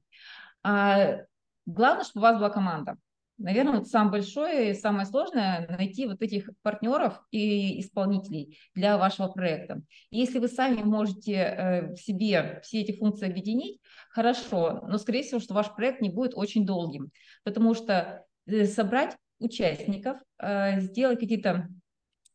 А 0.63 1.19
главное, 1.67 2.05
чтобы 2.05 2.27
у 2.27 2.31
вас 2.31 2.39
была 2.39 2.51
команда. 2.51 2.97
Наверное, 3.37 3.79
вот 3.79 3.89
самое 3.89 4.13
большое 4.13 4.71
и 4.71 4.75
самое 4.75 5.07
сложное 5.07 5.67
найти 5.69 6.07
вот 6.07 6.23
этих 6.23 6.51
партнеров 6.63 7.21
и 7.33 7.81
исполнителей 7.81 8.59
для 8.77 8.97
вашего 8.97 9.27
проекта. 9.27 9.83
Если 10.11 10.39
вы 10.39 10.47
сами 10.47 10.83
можете 10.83 11.33
э, 11.33 11.95
в 11.95 11.97
себе 11.97 12.61
все 12.63 12.83
эти 12.83 12.97
функции 12.97 13.29
объединить, 13.29 13.81
хорошо, 14.11 14.85
но 14.89 14.99
скорее 14.99 15.25
всего, 15.25 15.41
что 15.41 15.53
ваш 15.53 15.75
проект 15.75 16.01
не 16.01 16.11
будет 16.11 16.35
очень 16.37 16.65
долгим, 16.65 17.11
потому 17.43 17.75
что 17.75 18.25
э, 18.47 18.67
собрать 18.67 19.17
участников, 19.45 20.19
э, 20.39 20.81
сделать 20.81 21.21
какие-то 21.21 21.69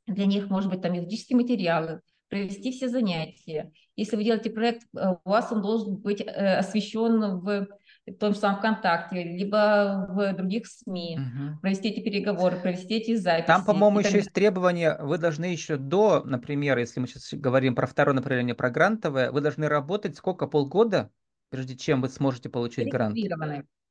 для 0.08 0.26
них, 0.26 0.50
может 0.50 0.70
быть, 0.70 0.82
там 0.82 0.94
методические 0.94 1.38
материалы, 1.38 2.02
провести 2.30 2.72
все 2.72 2.90
занятия. 2.90 3.72
Если 3.96 4.16
вы 4.16 4.24
делаете 4.24 4.50
проект, 4.50 4.84
у 4.94 5.30
вас 5.30 5.52
он 5.52 5.62
должен 5.62 5.98
быть 5.98 6.22
освещен 6.22 7.40
в 7.40 7.68
в 8.12 8.18
том 8.18 8.34
же 8.34 8.40
самом 8.40 8.58
ВКонтакте, 8.60 9.24
либо 9.24 10.08
в 10.10 10.34
других 10.34 10.68
СМИ, 10.68 11.20
угу. 11.20 11.60
провести 11.62 11.90
эти 11.90 12.02
переговоры, 12.04 12.58
провести 12.58 12.96
эти 12.96 13.16
записи. 13.16 13.48
Там, 13.48 13.66
по-моему, 13.66 14.00
еще 14.00 14.18
есть 14.18 14.34
требования, 14.34 14.98
вы 15.00 15.18
должны 15.18 15.46
еще 15.46 15.78
до, 15.78 16.24
например, 16.24 16.78
если 16.78 17.00
мы 17.00 17.08
сейчас 17.08 17.34
говорим 17.34 17.76
про 17.76 17.88
второе 17.88 18.16
направление, 18.16 18.56
про 18.56 18.70
грантовое, 18.70 19.32
вы 19.32 19.42
должны 19.42 19.68
работать 19.68 20.16
сколько, 20.18 20.48
полгода, 20.48 21.10
прежде 21.50 21.76
чем 21.76 22.02
вы 22.02 22.10
сможете 22.10 22.50
получить 22.50 22.90
грант? 22.90 23.16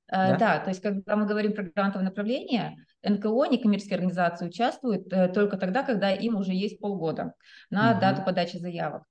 Э, 0.08 0.32
да? 0.32 0.36
да, 0.36 0.58
то 0.60 0.70
есть 0.70 0.82
когда 0.82 1.16
мы 1.16 1.26
говорим 1.26 1.54
про 1.54 1.64
грантовое 1.64 2.04
направление, 2.04 2.76
НКО, 3.02 3.46
некоммерческие 3.46 3.96
организации 3.96 4.48
участвуют 4.48 5.12
э, 5.12 5.28
только 5.28 5.56
тогда, 5.56 5.82
когда 5.82 6.12
им 6.12 6.36
уже 6.36 6.52
есть 6.52 6.80
полгода 6.80 7.34
на 7.70 7.92
угу. 7.92 8.00
дату 8.00 8.22
подачи 8.24 8.56
заявок. 8.56 9.04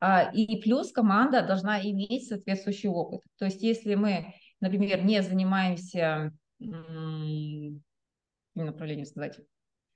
А, 0.00 0.30
и 0.32 0.60
плюс 0.60 0.92
команда 0.92 1.42
должна 1.42 1.80
иметь 1.80 2.28
соответствующий 2.28 2.88
опыт. 2.88 3.20
То 3.38 3.44
есть 3.44 3.62
если 3.62 3.94
мы 3.94 4.34
например, 4.60 5.04
не 5.04 5.22
занимаемся, 5.22 6.32
направлением 8.54 9.06
сказать, 9.06 9.40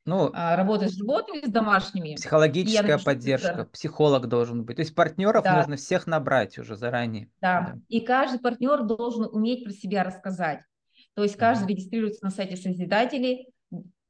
ну, 0.06 0.30
а, 0.34 0.56
работой 0.56 0.88
с 0.88 0.96
животными, 0.96 1.46
с 1.46 1.50
домашними. 1.50 2.14
Психологическая 2.16 2.82
напишу, 2.82 3.04
поддержка, 3.04 3.54
да. 3.54 3.64
психолог 3.66 4.28
должен 4.28 4.64
быть. 4.64 4.76
То 4.76 4.82
есть 4.82 4.94
партнеров 4.94 5.44
да. 5.44 5.56
нужно 5.56 5.76
всех 5.76 6.06
набрать 6.06 6.58
уже 6.58 6.76
заранее. 6.76 7.30
Да. 7.40 7.61
да, 7.61 7.78
и 7.88 8.00
каждый 8.00 8.40
партнер 8.40 8.82
должен 8.82 9.25
уметь 9.30 9.64
про 9.64 9.73
себя 9.73 10.04
рассказать. 10.04 10.61
То 11.14 11.23
есть 11.23 11.37
каждый 11.37 11.68
регистрируется 11.68 12.25
на 12.25 12.30
сайте 12.30 12.56
Созидателей, 12.56 13.49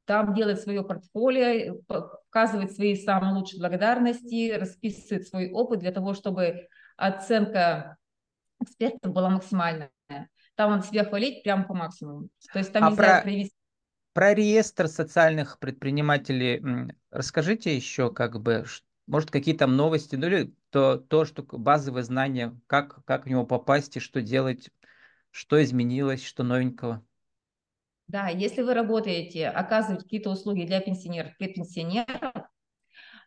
там 0.05 0.33
делает 0.33 0.61
свое 0.61 0.83
портфолио, 0.83 1.77
показывает 1.87 2.73
свои 2.73 2.95
самые 2.95 3.33
лучшие 3.33 3.59
благодарности, 3.59 4.51
расписывает 4.51 5.27
свой 5.27 5.49
опыт 5.49 5.79
для 5.79 5.91
того, 5.91 6.13
чтобы 6.13 6.67
оценка 6.97 7.97
экспертов 8.59 9.13
была 9.13 9.29
максимальная 9.29 9.89
там 10.55 10.71
надо 10.71 10.87
себя 10.87 11.03
хвалить 11.03 11.43
прямо 11.43 11.63
по 11.65 11.73
максимуму. 11.73 12.29
То 12.51 12.59
есть 12.59 12.71
там 12.71 12.85
а 12.85 12.89
нельзя 12.89 13.03
про... 13.03 13.21
проявить 13.21 13.53
про 14.15 14.33
реестр 14.33 14.87
социальных 14.87 15.59
предпринимателей 15.59 16.63
расскажите 17.11 17.75
еще, 17.75 18.09
как 18.09 18.41
бы, 18.41 18.63
может, 19.07 19.29
какие 19.29 19.57
там 19.57 19.75
новости, 19.75 20.15
ну 20.15 20.27
или 20.27 20.55
то, 20.69 20.95
то 20.95 21.25
что 21.25 21.43
базовые 21.43 22.05
знания, 22.05 22.57
как, 22.65 23.03
как 23.03 23.25
в 23.25 23.29
него 23.29 23.45
попасть 23.45 23.97
и 23.97 23.99
что 23.99 24.21
делать, 24.21 24.69
что 25.31 25.61
изменилось, 25.61 26.23
что 26.23 26.43
новенького. 26.43 27.05
Да, 28.07 28.29
если 28.29 28.61
вы 28.61 28.73
работаете, 28.73 29.49
оказываете 29.49 30.05
какие-то 30.05 30.29
услуги 30.29 30.65
для 30.65 30.79
пенсионеров, 30.79 31.33
для 31.37 31.49
пенсионеров, 31.49 32.31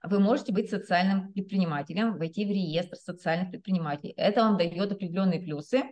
вы 0.03 0.21
можете 0.21 0.55
быть 0.55 0.71
социальным 0.71 1.35
предпринимателем, 1.35 2.17
войти 2.17 2.47
в 2.47 2.49
реестр 2.49 2.97
социальных 2.97 3.51
предпринимателей. 3.51 4.15
Это 4.17 4.41
вам 4.41 4.57
дает 4.57 4.91
определенные 4.91 5.41
плюсы. 5.41 5.83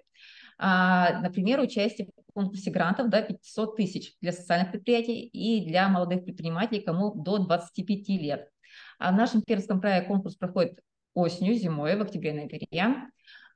А, 0.59 1.21
например, 1.21 1.61
участие 1.61 2.09
в 2.29 2.33
конкурсе 2.33 2.71
грантов 2.71 3.11
до 3.11 3.23
500 3.23 3.77
тысяч 3.77 4.15
для 4.21 4.33
социальных 4.33 4.73
предприятий 4.73 5.21
и 5.27 5.67
для 5.67 5.89
молодых 5.89 6.25
предпринимателей, 6.25 6.81
кому 6.81 7.15
до 7.15 7.39
25 7.39 8.09
лет. 8.21 8.49
А 8.99 9.13
в 9.13 9.15
нашем 9.15 9.43
Пермском 9.43 9.81
крае 9.81 10.03
конкурс 10.03 10.37
проходит 10.37 10.81
осенью, 11.15 11.55
зимой, 11.55 11.97
в 11.97 12.03
октябре-ноябре. 12.03 13.09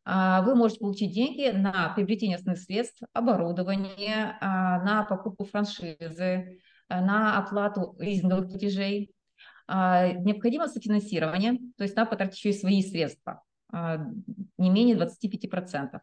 А, 0.05 0.43
вы 0.43 0.55
можете 0.55 0.81
получить 0.81 1.13
деньги 1.13 1.51
на 1.51 1.93
приобретение 1.95 2.37
основных 2.37 2.63
средств, 2.63 3.03
оборудование, 3.13 4.37
а, 4.41 4.83
на 4.83 5.05
покупку 5.05 5.45
франшизы, 5.45 6.61
на 6.89 7.39
оплату 7.39 7.95
лизинговых 8.01 8.49
платежей. 8.49 9.15
Необходимо 9.69 10.67
софинансирование, 10.67 11.57
то 11.77 11.85
есть 11.85 11.95
надо 11.95 12.11
потратить 12.11 12.37
еще 12.37 12.51
и 12.51 12.53
свои 12.53 12.83
средства, 12.83 13.45
не 13.71 14.71
менее 14.71 14.97
25%. 14.97 16.01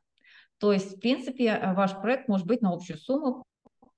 То 0.60 0.74
есть, 0.74 0.98
в 0.98 1.00
принципе, 1.00 1.74
ваш 1.76 1.94
проект 2.02 2.28
может 2.28 2.48
быть 2.48 2.62
на 2.62 2.74
общую 2.74 2.98
сумму 2.98 3.46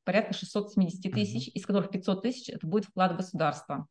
порядка 0.03 0.33
670 0.33 1.11
тысяч, 1.13 1.49
из 1.53 1.65
которых 1.65 1.91
500 1.91 2.21
тысяч– 2.23 2.49
это 2.53 2.65
будет 2.65 2.85
вклад 2.85 3.15
государства. 3.15 3.87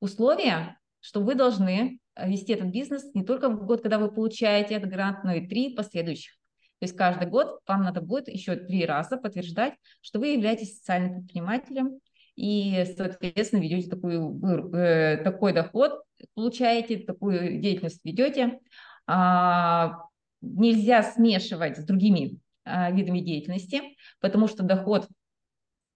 Условия, 0.00 0.78
что 1.00 1.20
вы 1.20 1.34
должны 1.34 1.98
э, 2.14 2.28
вести 2.28 2.52
этот 2.52 2.68
бизнес 2.68 3.14
не 3.14 3.24
только 3.24 3.48
в 3.48 3.64
год, 3.64 3.80
когда 3.80 3.98
вы 3.98 4.12
получаете 4.12 4.74
этот 4.74 4.90
грант, 4.90 5.24
но 5.24 5.32
и 5.32 5.46
три 5.46 5.74
последующих. 5.74 6.34
То 6.78 6.84
есть 6.84 6.96
каждый 6.96 7.28
год 7.28 7.60
вам 7.66 7.84
надо 7.84 8.02
будет 8.02 8.28
еще 8.28 8.56
три 8.56 8.84
раза 8.84 9.16
подтверждать, 9.16 9.74
что 10.00 10.18
вы 10.18 10.28
являетесь 10.28 10.76
социальным 10.76 11.20
предпринимателем 11.20 12.00
и, 12.36 12.84
соответственно, 12.96 13.60
ведете 13.60 13.88
такую, 13.88 14.40
э, 14.74 15.18
такой 15.24 15.52
доход, 15.52 16.02
получаете, 16.34 16.98
такую 16.98 17.60
деятельность 17.60 18.00
ведете. 18.04 18.58
А, 19.06 20.02
нельзя 20.42 21.02
смешивать 21.02 21.78
с 21.78 21.84
другими 21.84 22.38
а, 22.64 22.90
видами 22.90 23.20
деятельности, 23.20 23.80
потому 24.20 24.48
что 24.48 24.62
доход 24.62 25.08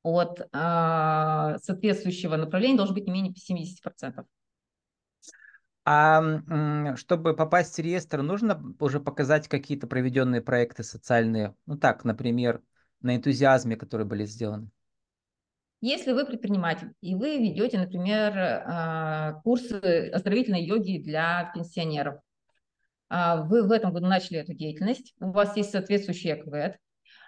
от 0.02 0.48
а, 0.52 1.58
соответствующего 1.58 2.36
направления 2.36 2.76
должен 2.76 2.94
быть 2.94 3.06
не 3.06 3.12
менее 3.12 3.34
70%. 3.34 4.24
А 5.88 6.96
чтобы 6.96 7.36
попасть 7.36 7.76
в 7.76 7.78
реестр, 7.78 8.22
нужно 8.22 8.60
уже 8.80 8.98
показать 8.98 9.46
какие-то 9.46 9.86
проведенные 9.86 10.40
проекты 10.40 10.82
социальные? 10.82 11.54
Ну 11.66 11.76
так, 11.76 12.04
например, 12.04 12.60
на 13.02 13.14
энтузиазме, 13.14 13.76
которые 13.76 14.06
были 14.06 14.24
сделаны. 14.24 14.70
Если 15.80 16.12
вы 16.12 16.24
предприниматель 16.24 16.92
и 17.02 17.14
вы 17.14 17.36
ведете, 17.36 17.78
например, 17.78 18.32
а, 18.36 19.34
курсы 19.44 20.10
оздоровительной 20.12 20.64
йоги 20.64 20.98
для 20.98 21.52
пенсионеров, 21.54 22.20
вы 23.08 23.62
в 23.62 23.70
этом 23.70 23.92
году 23.92 24.06
начали 24.06 24.38
эту 24.38 24.54
деятельность, 24.54 25.14
у 25.20 25.30
вас 25.30 25.56
есть 25.56 25.70
соответствующий 25.70 26.32
ЭКВЭД, 26.32 26.76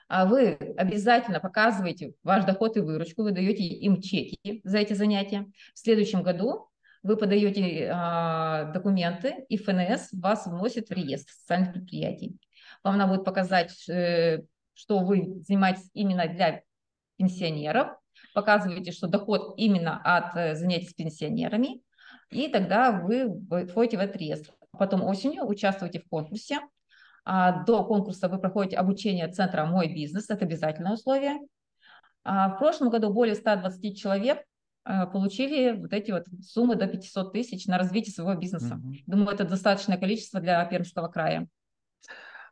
вы 0.08 0.54
обязательно 0.76 1.38
показываете 1.38 2.14
ваш 2.22 2.44
доход 2.44 2.76
и 2.76 2.80
выручку, 2.80 3.22
вы 3.22 3.32
даете 3.32 3.62
им 3.62 4.00
чеки 4.00 4.62
за 4.64 4.78
эти 4.78 4.94
занятия. 4.94 5.46
В 5.74 5.78
следующем 5.78 6.22
году 6.22 6.68
вы 7.02 7.16
подаете 7.16 7.84
э, 7.84 8.72
документы, 8.72 9.44
и 9.48 9.56
ФНС 9.56 10.08
вас 10.12 10.46
вносит 10.46 10.88
в 10.88 10.92
реестр 10.92 11.32
социальных 11.32 11.72
предприятий. 11.72 12.36
Вам 12.82 12.98
надо 12.98 13.14
будет 13.14 13.24
показать, 13.24 13.88
э, 13.88 14.42
что 14.74 15.00
вы 15.00 15.40
занимаетесь 15.46 15.90
именно 15.94 16.26
для 16.26 16.62
пенсионеров, 17.16 17.88
показываете, 18.34 18.92
что 18.92 19.06
доход 19.06 19.54
именно 19.58 20.00
от 20.02 20.36
э, 20.36 20.54
занятий 20.54 20.88
с 20.88 20.94
пенсионерами, 20.94 21.82
и 22.30 22.48
тогда 22.48 22.92
вы 22.92 23.40
входите 23.68 23.96
в 23.96 24.00
этот 24.00 24.16
реестр. 24.16 24.52
Потом 24.72 25.02
осенью 25.04 25.46
участвуете 25.46 26.00
в 26.00 26.08
конкурсе. 26.08 26.60
А 27.24 27.64
до 27.64 27.84
конкурса 27.84 28.28
вы 28.28 28.38
проходите 28.38 28.76
обучение 28.76 29.28
центра 29.28 29.64
«Мой 29.66 29.92
бизнес», 29.92 30.30
это 30.30 30.44
обязательное 30.44 30.92
условие. 30.92 31.38
А 32.24 32.50
в 32.50 32.58
прошлом 32.58 32.90
году 32.90 33.12
более 33.12 33.34
120 33.34 33.98
человек 33.98 34.44
а, 34.84 35.06
получили 35.06 35.72
вот 35.72 35.92
эти 35.92 36.10
вот 36.10 36.24
суммы 36.42 36.76
до 36.76 36.86
500 36.86 37.32
тысяч 37.32 37.66
на 37.66 37.76
развитие 37.76 38.14
своего 38.14 38.34
бизнеса. 38.34 38.80
Mm-hmm. 38.82 39.02
Думаю, 39.06 39.34
это 39.34 39.44
достаточное 39.44 39.98
количество 39.98 40.40
для 40.40 40.64
Пермского 40.64 41.08
края. 41.08 41.46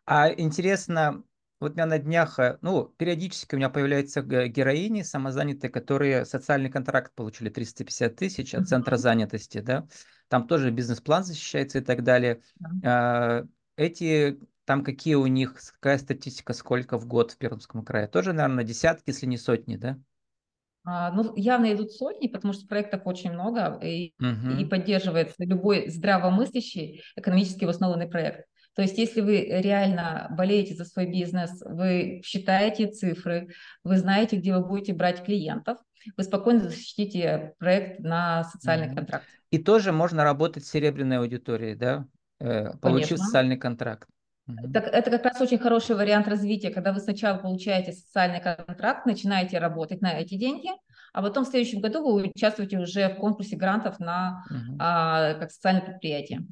А 0.04 0.30
интересно, 0.30 1.22
вот 1.60 1.72
у 1.72 1.74
меня 1.74 1.86
на 1.86 1.98
днях, 1.98 2.38
э, 2.38 2.58
ну, 2.60 2.84
периодически 2.84 3.54
у 3.54 3.58
меня 3.58 3.70
появляются 3.70 4.22
героини 4.22 5.02
самозанятые, 5.02 5.70
которые 5.70 6.24
социальный 6.24 6.70
контракт 6.70 7.14
получили 7.14 7.48
350 7.48 8.16
тысяч 8.16 8.54
от 8.54 8.68
центра 8.68 8.96
занятости, 8.96 9.60
да, 9.60 9.86
там 10.28 10.46
тоже 10.46 10.70
бизнес-план 10.70 11.24
защищается 11.24 11.78
и 11.78 11.80
так 11.82 12.02
далее. 12.02 12.40
А, 12.84 13.44
эти, 13.76 14.38
там 14.64 14.84
какие 14.84 15.14
у 15.14 15.26
них, 15.26 15.54
какая 15.74 15.98
статистика, 15.98 16.52
сколько 16.52 16.98
в 16.98 17.06
год 17.06 17.32
в 17.32 17.38
Пермском 17.38 17.84
крае? 17.84 18.08
Тоже, 18.08 18.32
наверное, 18.32 18.64
десятки, 18.64 19.10
если 19.10 19.26
не 19.26 19.38
сотни, 19.38 19.76
да? 19.76 19.98
А, 20.84 21.10
ну, 21.10 21.34
явно 21.36 21.72
идут 21.72 21.92
сотни, 21.92 22.28
потому 22.28 22.52
что 22.52 22.66
проектов 22.66 23.02
очень 23.06 23.32
много, 23.32 23.78
и, 23.82 24.12
угу. 24.20 24.56
и 24.58 24.64
поддерживается 24.64 25.34
любой 25.38 25.88
здравомыслящий 25.88 27.02
экономически 27.16 27.64
обоснованный 27.64 28.06
проект. 28.06 28.46
То 28.76 28.82
есть, 28.82 28.98
если 28.98 29.22
вы 29.22 29.40
реально 29.40 30.28
болеете 30.30 30.74
за 30.74 30.84
свой 30.84 31.06
бизнес, 31.06 31.62
вы 31.64 32.20
считаете 32.22 32.88
цифры, 32.88 33.48
вы 33.82 33.96
знаете, 33.96 34.36
где 34.36 34.54
вы 34.54 34.64
будете 34.64 34.92
брать 34.92 35.24
клиентов, 35.24 35.78
вы 36.16 36.22
спокойно 36.22 36.60
защитите 36.60 37.54
проект 37.58 38.00
на 38.00 38.44
социальный 38.44 38.88
mm 38.88 38.94
контракт. 38.94 39.24
И 39.50 39.58
тоже 39.58 39.92
можно 39.92 40.24
работать 40.24 40.66
с 40.66 40.70
серебряной 40.70 41.18
аудиторией, 41.18 41.74
да? 41.74 42.06
Э, 42.38 42.76
получив 42.76 43.08
Конечно. 43.08 43.24
социальный 43.24 43.56
контракт. 43.56 44.08
Так, 44.72 44.86
это 44.86 45.10
как 45.10 45.24
раз 45.24 45.40
очень 45.40 45.58
хороший 45.58 45.96
вариант 45.96 46.28
развития, 46.28 46.70
когда 46.70 46.92
вы 46.92 47.00
сначала 47.00 47.38
получаете 47.38 47.92
социальный 47.92 48.40
контракт, 48.40 49.06
начинаете 49.06 49.58
работать 49.58 50.02
на 50.02 50.12
эти 50.20 50.36
деньги, 50.36 50.68
а 51.12 51.22
потом 51.22 51.44
в 51.44 51.48
следующем 51.48 51.80
году 51.80 52.04
вы 52.04 52.30
участвуете 52.30 52.78
уже 52.78 53.08
в 53.08 53.16
конкурсе 53.16 53.56
грантов 53.56 53.98
на 53.98 54.44
угу. 54.48 54.76
а, 54.78 55.34
как 55.34 55.50
социальное 55.50 55.82
предприятие. 55.82 56.46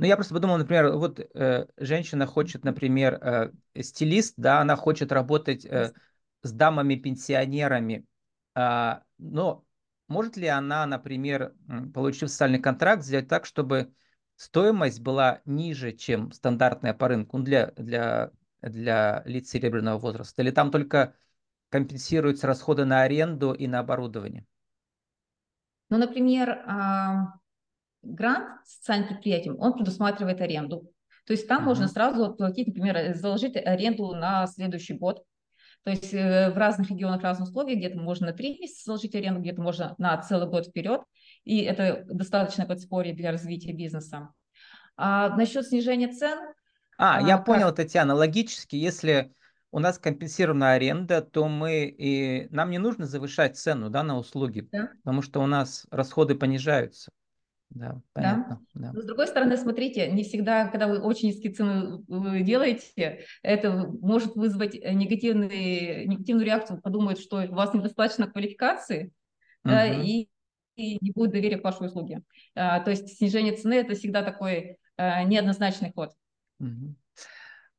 Ну, 0.00 0.06
я 0.06 0.16
просто 0.16 0.32
подумал, 0.32 0.56
например, 0.56 0.96
вот 0.96 1.20
э, 1.20 1.66
женщина 1.76 2.24
хочет, 2.24 2.64
например, 2.64 3.18
э, 3.20 3.52
стилист, 3.82 4.32
да, 4.38 4.62
она 4.62 4.74
хочет 4.74 5.12
работать 5.12 5.66
э, 5.66 5.92
с 6.42 6.52
дамами-пенсионерами, 6.52 8.06
э, 8.54 8.92
но 9.18 9.62
может 10.08 10.38
ли 10.38 10.46
она, 10.46 10.86
например, 10.86 11.54
получив 11.92 12.30
социальный 12.30 12.60
контракт, 12.60 13.02
сделать 13.02 13.28
так, 13.28 13.44
чтобы 13.44 13.92
стоимость 14.36 15.02
была 15.02 15.42
ниже, 15.44 15.92
чем 15.92 16.32
стандартная 16.32 16.94
по 16.94 17.06
рынку 17.06 17.36
ну, 17.36 17.44
для, 17.44 17.66
для, 17.76 18.30
для 18.62 19.22
лиц 19.26 19.50
серебряного 19.50 19.98
возраста? 19.98 20.40
Или 20.40 20.50
там 20.50 20.70
только 20.70 21.14
компенсируются 21.68 22.46
расходы 22.46 22.86
на 22.86 23.02
аренду 23.02 23.52
и 23.52 23.66
на 23.66 23.80
оборудование? 23.80 24.46
Ну, 25.90 25.98
например, 25.98 26.62
а, 26.66 27.34
грант 28.02 28.66
социальным 28.66 29.08
предприятиям, 29.08 29.58
он 29.58 29.74
предусматривает 29.74 30.40
аренду. 30.40 30.90
То 31.26 31.32
есть 31.32 31.46
там 31.46 31.62
uh-huh. 31.62 31.66
можно 31.66 31.88
сразу 31.88 32.24
оплатить, 32.24 32.68
например, 32.68 33.14
заложить 33.14 33.56
аренду 33.56 34.14
на 34.14 34.46
следующий 34.46 34.94
год. 34.94 35.22
То 35.84 35.90
есть 35.90 36.12
э, 36.12 36.50
в 36.50 36.58
разных 36.58 36.90
регионах 36.90 37.22
разные 37.22 37.46
условия, 37.46 37.74
где-то 37.74 37.98
можно 37.98 38.28
на 38.28 38.32
три 38.32 38.58
месяца 38.58 38.82
заложить 38.86 39.14
аренду, 39.14 39.40
где-то 39.40 39.62
можно 39.62 39.94
на 39.98 40.16
целый 40.18 40.48
год 40.48 40.66
вперед 40.66 41.02
и 41.44 41.62
это 41.62 42.04
достаточно 42.06 42.66
подспорье 42.66 43.14
для 43.14 43.30
развития 43.30 43.72
бизнеса. 43.72 44.32
А 44.96 45.34
насчет 45.36 45.66
снижения 45.66 46.08
цен... 46.08 46.38
А, 46.98 47.18
а 47.18 47.20
я 47.22 47.38
как... 47.38 47.46
понял, 47.46 47.72
Татьяна, 47.72 48.14
логически, 48.14 48.76
если 48.76 49.32
у 49.70 49.78
нас 49.78 49.98
компенсирована 49.98 50.72
аренда, 50.72 51.22
то 51.22 51.48
мы 51.48 51.86
и 51.86 52.48
нам 52.50 52.70
не 52.70 52.78
нужно 52.78 53.06
завышать 53.06 53.56
цену 53.56 53.88
да, 53.88 54.02
на 54.02 54.18
услуги, 54.18 54.68
да. 54.70 54.90
потому 55.02 55.22
что 55.22 55.40
у 55.40 55.46
нас 55.46 55.86
расходы 55.90 56.34
понижаются. 56.34 57.10
Да, 57.70 58.00
понятно. 58.12 58.60
Да. 58.74 58.88
Да. 58.88 58.92
Но 58.92 59.00
с 59.00 59.04
другой 59.04 59.28
стороны, 59.28 59.56
смотрите, 59.56 60.10
не 60.10 60.24
всегда, 60.24 60.66
когда 60.68 60.88
вы 60.88 60.98
очень 60.98 61.28
низкие 61.28 61.52
цены 61.52 62.02
делаете, 62.42 63.24
это 63.42 63.88
может 64.00 64.34
вызвать 64.34 64.74
негативный, 64.74 66.06
негативную 66.06 66.46
реакцию, 66.46 66.80
подумают, 66.80 67.20
что 67.20 67.42
у 67.42 67.54
вас 67.54 67.72
недостаточно 67.72 68.26
квалификации, 68.26 69.12
угу. 69.62 69.72
да, 69.72 69.86
и 69.86 70.28
и 70.80 70.98
не 71.00 71.10
будет 71.12 71.32
доверия 71.32 71.58
к 71.58 71.64
вашей 71.64 71.86
услуге. 71.86 72.22
А, 72.54 72.80
то 72.80 72.90
есть 72.90 73.18
снижение 73.18 73.54
цены– 73.54 73.74
это 73.74 73.94
всегда 73.94 74.22
такой 74.22 74.78
а, 74.96 75.22
неоднозначный 75.24 75.92
ход. 75.92 76.12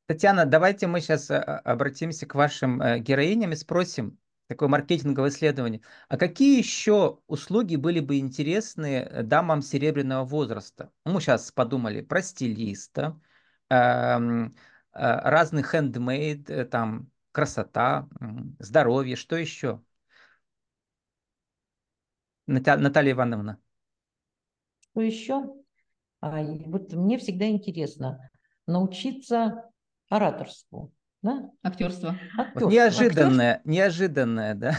Татьяна, 0.06 0.46
давайте 0.46 0.88
мы 0.88 1.02
сейчас 1.02 1.32
а, 1.32 1.42
обратимся 1.60 2.26
к 2.28 2.36
вашим 2.36 2.82
э, 2.82 3.00
героиням 3.00 3.54
и 3.54 3.56
спросим, 3.56 4.18
такое 4.52 4.68
маркетинговое 4.68 5.30
исследование. 5.30 5.82
А 6.10 6.18
какие 6.18 6.58
еще 6.58 7.20
услуги 7.28 7.78
были 7.78 8.02
бы 8.02 8.20
интересны 8.20 8.98
э, 8.98 9.24
дамам 9.24 9.62
серебряного 9.62 10.26
возраста? 10.26 10.92
Мы 11.06 11.22
сейчас 11.22 11.52
подумали 11.54 12.02
про 12.02 12.22
стилиста, 12.22 13.18
эм, 13.70 14.48
э, 14.48 14.52
разных 14.94 15.72
хендмейд, 15.72 16.70
там 16.70 17.10
красота, 17.32 18.10
здоровье, 18.60 19.16
что 19.16 19.38
еще? 19.38 19.82
Наталья 22.46 23.12
Ивановна. 23.14 23.58
Что 24.82 25.02
еще? 25.02 25.56
А, 26.20 26.44
вот 26.44 26.92
мне 26.92 27.18
всегда 27.18 27.48
интересно 27.48 28.30
научиться 28.68 29.72
ораторству. 30.10 30.92
Да? 31.22 31.52
Актерство. 31.64 32.16
Актерство. 32.38 32.66
Вот 32.66 32.72
неожиданное, 32.72 33.52
Актерство? 33.56 33.70
неожиданное, 33.70 34.56
да? 34.56 34.76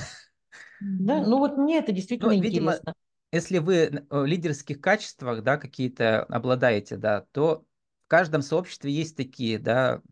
Да, 0.80 1.22
ну 1.24 1.38
вот 1.38 1.56
мне 1.56 1.78
это 1.78 1.92
действительно 1.92 2.30
ну, 2.30 2.38
интересно. 2.38 2.70
Видимо, 2.70 2.94
если 3.30 3.58
вы 3.58 4.04
в 4.10 4.24
лидерских 4.24 4.80
качествах, 4.80 5.42
да, 5.42 5.56
какие-то 5.56 6.24
обладаете, 6.24 6.96
да, 6.96 7.24
то 7.32 7.64
в 8.04 8.08
каждом 8.08 8.42
сообществе 8.42 8.92
есть 8.92 9.16
такие, 9.16 9.58
да, 9.58 10.02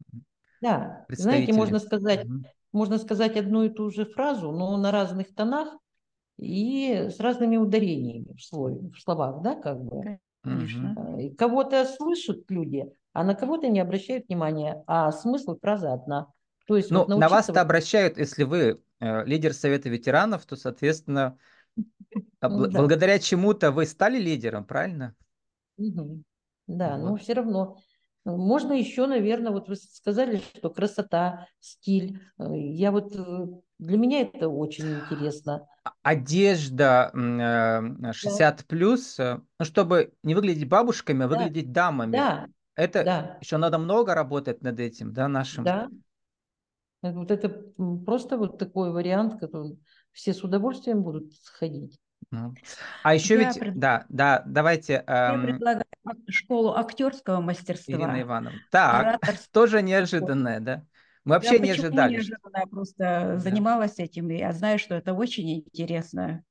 Да, 0.61 1.05
знаете, 1.09 1.53
можно 1.53 1.81
сказать, 1.81 2.25
угу. 2.25 2.45
можно 2.73 2.99
сказать 2.99 3.37
одну 3.37 3.65
и 3.65 3.69
ту 3.69 3.91
же 3.91 4.07
фразу, 4.07 4.53
но 4.53 4.77
на 4.77 4.91
разных 4.91 5.35
тонах 5.35 5.77
и 6.39 7.09
с 7.11 7.21
разными 7.21 7.57
ударениями 7.57 8.35
в, 8.37 8.43
слове, 8.43 8.89
в 8.91 8.99
словах, 9.01 9.43
да, 9.43 9.55
как 9.55 9.83
бы. 9.83 10.19
Конечно. 10.43 10.95
Угу. 10.97 11.35
Кого-то 11.37 11.85
слышат 11.85 12.51
люди, 12.51 12.87
а 13.13 13.25
на 13.25 13.35
кого-то 13.35 13.69
не 13.69 13.81
обращают 13.81 14.29
внимания, 14.29 14.83
а 14.87 15.13
смысл 15.13 15.59
фразы 15.61 15.89
одна. 15.89 16.29
То 16.67 16.77
есть 16.77 16.91
ну, 16.91 17.01
вот 17.01 17.09
научиться... 17.09 17.29
на 17.29 17.37
вас-то 17.37 17.61
обращают, 17.61 18.19
если 18.19 18.45
вы 18.45 18.81
э, 19.01 19.25
лидер 19.25 19.53
Совета 19.53 19.89
ветеранов, 19.89 20.47
то, 20.47 20.57
соответственно, 20.57 21.37
да. 22.41 22.49
благодаря 22.49 23.19
чему-то 23.19 23.73
вы 23.73 23.87
стали 23.87 24.19
лидером, 24.19 24.65
правильно? 24.65 25.15
Да, 26.67 26.97
но 26.97 27.17
все 27.17 27.33
равно. 27.33 27.77
Можно 28.25 28.75
еще, 28.75 29.07
наверное, 29.07 29.51
вот 29.51 29.69
вы 29.69 29.77
сказали, 29.77 30.43
что 30.55 30.71
красота, 30.71 31.47
стиль. 31.59 32.21
Э, 32.39 32.45
я 32.55 32.93
вот 32.93 33.17
э, 33.17 33.47
для 33.81 33.97
меня 33.97 34.21
это 34.21 34.49
очень 34.49 35.01
интересно. 35.01 35.67
А, 35.85 35.93
одежда 36.03 37.11
60 37.15 38.57
да. 38.57 38.65
плюс, 38.69 39.19
ну, 39.19 39.65
чтобы 39.65 40.13
не 40.23 40.35
выглядеть 40.35 40.69
бабушками, 40.69 41.25
а 41.25 41.29
да. 41.29 41.37
выглядеть 41.37 41.73
дамами. 41.73 42.13
Да. 42.13 42.47
Это 42.77 43.05
да. 43.05 43.39
еще 43.41 43.57
надо 43.57 43.79
много 43.79 44.15
работать 44.15 44.63
над 44.63 44.79
этим, 44.81 45.13
да, 45.13 45.29
нашим. 45.29 45.65
Да. 45.65 45.89
Вот 47.03 47.31
это 47.31 47.49
просто 48.05 48.37
вот 48.37 48.59
такой 48.59 48.93
вариант, 48.93 49.41
который 49.41 49.79
все 50.13 50.35
с 50.35 50.45
удовольствием 50.45 51.03
будут 51.03 51.33
сходить. 51.43 51.99
Ну. 52.31 52.55
А 53.03 53.15
еще 53.15 53.41
Я 53.41 53.49
ведь, 53.49 53.59
пред... 53.59 53.79
да, 53.79 54.05
да, 54.11 54.43
давайте. 54.47 55.05
Я 55.07 55.35
эм... 55.35 55.43
предлагаю 55.43 55.85
школу 56.29 56.75
актерского 56.77 57.41
мастерства. 57.41 57.95
Ирина 57.95 58.21
Ивановна. 58.21 58.59
Так, 58.71 59.07
Ораторского. 59.07 59.49
тоже 59.53 59.83
неожиданное, 59.83 60.61
да? 60.61 60.85
Мы 61.25 61.35
вообще 61.35 61.59
да, 61.59 61.65
не 61.65 61.71
ожидали. 61.71 62.13
Неожиданно, 62.15 62.59
я 62.59 62.67
просто 62.67 62.99
да. 62.99 63.39
занималась 63.39 63.99
этим, 63.99 64.31
и 64.31 64.39
я 64.39 64.53
знаю, 64.53 64.79
что 64.79 64.95
это 64.95 65.13
очень 65.13 65.61
интересно. 65.61 66.45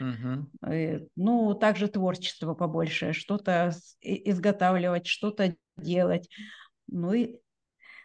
Угу. 0.00 0.70
Ну, 1.16 1.54
также 1.54 1.88
творчество 1.88 2.54
побольше, 2.54 3.12
что-то 3.12 3.72
изготавливать, 4.00 5.06
что-то 5.06 5.56
делать. 5.76 6.28
Ну 6.88 7.12
и 7.12 7.36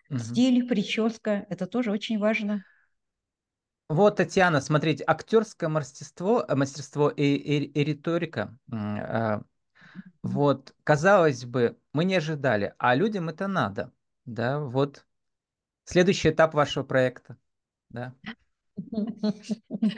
угу. 0.10 0.20
стиль, 0.20 0.68
прическа, 0.68 1.46
это 1.50 1.66
тоже 1.66 1.92
очень 1.92 2.20
важно. 2.20 2.64
Вот, 3.90 4.16
Татьяна, 4.16 4.62
смотрите, 4.62 5.04
актерское 5.06 5.68
мастерство, 5.68 6.46
э, 6.48 6.56
мастерство 6.56 7.10
и, 7.10 7.24
и, 7.24 7.66
и 7.66 7.84
риторика. 7.84 8.58
Э, 8.72 9.42
вот, 10.24 10.74
казалось 10.86 11.44
бы, 11.44 11.78
мы 11.92 12.06
не 12.06 12.16
ожидали, 12.16 12.74
а 12.78 12.96
людям 12.96 13.28
это 13.28 13.48
надо. 13.48 13.92
Да, 14.24 14.60
вот 14.60 15.06
следующий 15.86 16.30
этап 16.30 16.54
вашего 16.54 16.84
проекта. 16.84 17.38
Да, 17.90 18.14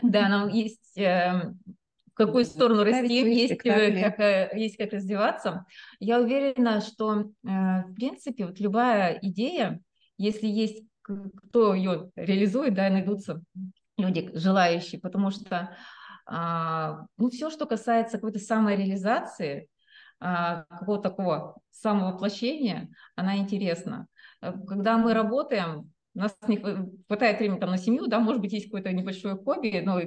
да 0.02 0.30
нам 0.30 0.50
есть 0.50 0.98
эм, 0.98 1.60
в 2.08 2.16
какую 2.16 2.46
сторону 2.46 2.84
расти, 2.84 3.34
есть 3.34 3.58
как, 3.58 4.54
есть 4.56 4.78
как 4.78 4.94
развиваться. 4.94 5.66
Я 6.00 6.20
уверена, 6.20 6.82
что, 6.82 7.32
в 7.44 7.94
принципе, 7.96 8.46
вот 8.48 8.60
любая 8.60 9.20
идея, 9.22 9.80
если 10.18 10.48
есть 10.48 10.84
кто 11.04 11.74
ее 11.74 12.12
реализует, 12.16 12.74
да, 12.74 12.90
найдутся 12.90 13.42
люди 13.98 14.32
желающие, 14.34 15.02
потому 15.02 15.32
что 15.32 15.76
а, 16.26 17.06
ну, 17.18 17.30
все, 17.30 17.50
что 17.50 17.66
касается 17.66 18.18
какой-то 18.18 18.40
самореализации, 18.40 19.68
какого-то 20.70 21.10
такого 21.10 21.58
самовоплощения, 21.72 22.90
она 23.16 23.38
интересна. 23.38 24.08
Э, 24.42 24.54
когда 24.68 24.98
мы 24.98 25.14
работаем, 25.14 25.92
у 26.16 26.20
нас 26.20 26.36
не 26.48 26.58
хватает 27.08 27.40
времени 27.40 27.60
там, 27.60 27.72
на 27.72 27.78
семью, 27.78 28.08
да, 28.08 28.20
может 28.20 28.42
быть, 28.42 28.54
есть 28.54 28.66
какое-то 28.66 28.92
небольшое 28.92 29.36
хобби, 29.36 29.82
но 29.84 30.00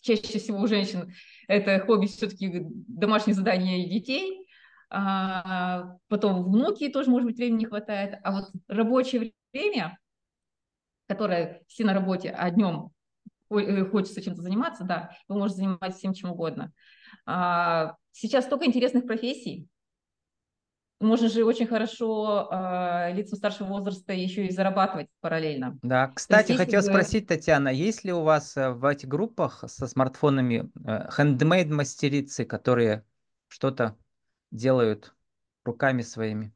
чаще 0.00 0.38
всего 0.38 0.60
у 0.60 0.66
женщин 0.66 1.12
это 1.48 1.80
хобби 1.80 2.06
все-таки 2.06 2.62
домашнее 2.64 3.34
задание 3.34 3.88
детей, 3.88 4.46
а, 4.88 5.96
потом 6.08 6.44
внуки 6.44 6.88
тоже, 6.88 7.10
может 7.10 7.26
быть, 7.26 7.36
времени 7.36 7.60
не 7.60 7.66
хватает, 7.66 8.18
а 8.22 8.32
вот 8.32 8.50
рабочее 8.68 9.32
время, 9.52 9.98
которое 11.08 11.62
все 11.66 11.84
на 11.84 11.92
работе, 11.92 12.30
а 12.30 12.50
днем 12.50 12.92
Э, 13.50 13.84
хочется 13.84 14.22
чем-то 14.22 14.42
заниматься, 14.42 14.84
да, 14.84 15.10
вы 15.28 15.36
можете 15.36 15.58
заниматься 15.58 15.98
всем 15.98 16.14
чем 16.14 16.30
угодно. 16.30 16.72
А, 17.26 17.96
сейчас 18.12 18.44
столько 18.46 18.66
интересных 18.66 19.06
профессий. 19.06 19.68
Можно 21.00 21.30
же 21.30 21.44
очень 21.44 21.66
хорошо 21.66 22.48
э, 22.52 23.14
лицам 23.14 23.38
старшего 23.38 23.68
возраста 23.68 24.12
еще 24.12 24.46
и 24.46 24.50
зарабатывать 24.50 25.08
параллельно. 25.20 25.78
Да, 25.82 26.08
кстати, 26.08 26.52
есть, 26.52 26.60
хотел 26.60 26.82
вы... 26.82 26.88
спросить, 26.88 27.26
Татьяна, 27.26 27.70
есть 27.70 28.04
ли 28.04 28.12
у 28.12 28.20
вас 28.20 28.54
э, 28.58 28.70
в 28.70 28.84
этих 28.84 29.08
группах 29.08 29.64
со 29.66 29.86
смартфонами 29.86 30.70
э, 30.86 31.64
мастерицы, 31.72 32.44
которые 32.44 33.06
что-то 33.48 33.96
делают 34.50 35.14
руками 35.64 36.02
своими? 36.02 36.52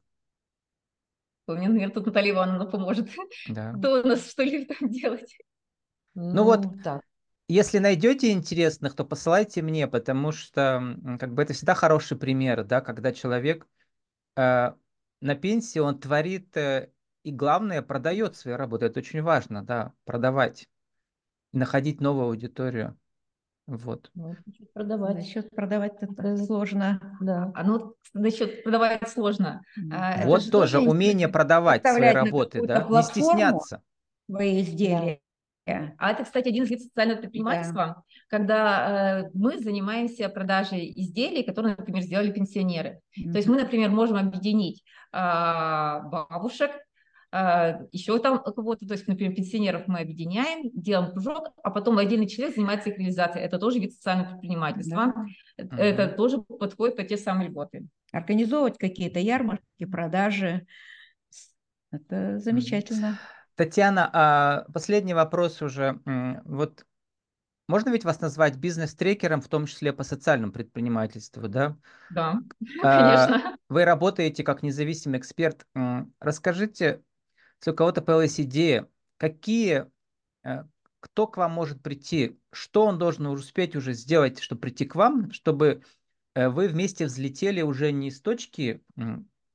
У 1.47 1.53
меня, 1.53 1.69
наверное, 1.69 1.93
тут 1.93 2.05
Наталья 2.05 2.31
Ивановна 2.31 2.65
поможет. 2.65 3.09
Да. 3.49 3.73
Кто 3.73 4.01
у 4.01 4.07
нас 4.07 4.29
что 4.29 4.43
ли 4.43 4.65
там 4.65 4.89
делать? 4.89 5.37
Ну, 6.13 6.33
ну 6.33 6.43
вот, 6.43 6.83
так. 6.83 7.01
Если 7.47 7.79
найдете 7.79 8.31
интересных, 8.31 8.95
то 8.95 9.05
посылайте 9.05 9.61
мне, 9.61 9.87
потому 9.87 10.31
что 10.31 10.97
как 11.19 11.33
бы 11.33 11.43
это 11.43 11.53
всегда 11.53 11.75
хороший 11.75 12.17
пример, 12.17 12.63
да, 12.63 12.81
когда 12.81 13.11
человек 13.11 13.67
э, 14.35 14.71
на 15.21 15.35
пенсии, 15.35 15.79
он 15.79 15.99
творит 15.99 16.55
э, 16.57 16.89
и 17.23 17.31
главное, 17.31 17.81
продает 17.81 18.35
свою 18.35 18.57
работу. 18.57 18.85
Это 18.85 18.99
очень 18.99 19.21
важно, 19.21 19.63
да, 19.63 19.93
продавать 20.05 20.67
и 21.53 21.57
находить 21.57 22.01
новую 22.01 22.27
аудиторию. 22.27 22.97
Вот. 23.67 24.11
Ну, 24.13 24.35
продавать. 24.73 25.15
Насчет 25.15 25.49
продавать 25.49 25.93
это 25.99 26.37
сложно. 26.37 27.17
Да. 27.19 27.51
А 27.55 27.63
ну, 27.63 27.95
насчет 28.13 28.63
продавать 28.63 29.09
сложно. 29.09 29.63
А, 29.91 30.23
вот 30.25 30.51
тоже 30.51 30.79
умение 30.79 31.27
продавать 31.27 31.81
свои 31.81 32.11
работы, 32.11 32.65
да, 32.65 32.87
не 32.87 33.01
стесняться. 33.01 33.81
Свои 34.29 34.61
изделия. 34.61 35.19
А 35.65 36.11
это, 36.11 36.23
кстати, 36.23 36.49
один 36.49 36.63
из 36.63 36.69
видов 36.69 36.85
социального 36.85 37.19
предпринимательства, 37.19 37.85
да. 37.85 38.03
когда 38.29 39.23
э, 39.23 39.29
мы 39.33 39.57
занимаемся 39.57 40.29
продажей 40.29 40.93
изделий, 40.95 41.43
которые, 41.43 41.75
например, 41.75 42.03
сделали 42.03 42.31
пенсионеры. 42.31 43.01
Mm-hmm. 43.17 43.31
То 43.31 43.37
есть 43.37 43.47
мы, 43.47 43.55
например, 43.55 43.89
можем 43.89 44.17
объединить 44.17 44.83
э, 45.11 45.17
бабушек, 45.17 46.69
э, 47.31 47.79
еще 47.91 48.19
там 48.19 48.43
кого-то, 48.43 48.85
то 48.85 48.93
есть, 48.93 49.07
например, 49.07 49.33
пенсионеров 49.33 49.87
мы 49.87 50.01
объединяем, 50.01 50.69
делаем 50.71 51.11
кружок, 51.11 51.49
а 51.63 51.71
потом 51.71 51.97
отдельный 51.97 52.27
человек 52.27 52.55
занимается 52.55 52.91
их 52.91 52.99
реализацией. 52.99 53.43
Это 53.43 53.57
тоже 53.57 53.79
вид 53.79 53.93
социального 53.93 54.29
предпринимательства. 54.33 55.15
Mm-hmm. 55.57 55.77
Это 55.77 56.09
тоже 56.09 56.43
подходит 56.43 56.95
под 56.95 57.07
те 57.07 57.17
самые 57.17 57.49
льготы. 57.49 57.87
Организовывать 58.11 58.77
какие-то 58.77 59.19
ярмарки, 59.19 59.85
продажи. 59.91 60.67
Это 61.91 62.37
замечательно. 62.37 63.17
Mm-hmm. 63.19 63.34
Татьяна, 63.55 64.09
а 64.11 64.65
последний 64.73 65.13
вопрос 65.13 65.61
уже. 65.61 65.99
Вот 66.45 66.85
можно 67.67 67.89
ведь 67.89 68.05
вас 68.05 68.21
назвать 68.21 68.57
бизнес-трекером, 68.57 69.41
в 69.41 69.47
том 69.47 69.65
числе 69.65 69.91
по 69.91 70.03
социальному 70.03 70.51
предпринимательству, 70.51 71.47
да? 71.47 71.75
Да, 72.11 72.39
а, 72.83 73.27
конечно. 73.27 73.57
Вы 73.69 73.85
работаете 73.85 74.43
как 74.43 74.61
независимый 74.61 75.19
эксперт. 75.19 75.65
Расскажите, 76.19 77.01
если 77.59 77.71
у 77.71 77.73
кого-то 77.73 78.03
появилась 78.03 78.39
идея, 78.39 78.87
какие, 79.17 79.87
э, 80.43 80.63
кто 80.99 81.25
к 81.25 81.37
вам 81.37 81.53
может 81.53 81.81
прийти, 81.81 82.39
что 82.51 82.85
он 82.85 82.99
должен 82.99 83.25
успеть 83.25 83.75
уже 83.75 83.93
сделать, 83.93 84.39
чтобы 84.39 84.61
прийти 84.61 84.85
к 84.85 84.93
вам, 84.93 85.31
чтобы 85.31 85.81
э, 86.35 86.49
вы 86.49 86.67
вместе 86.67 87.05
взлетели 87.05 87.63
уже 87.63 87.91
не 87.91 88.11
с 88.11 88.21
точки 88.21 88.83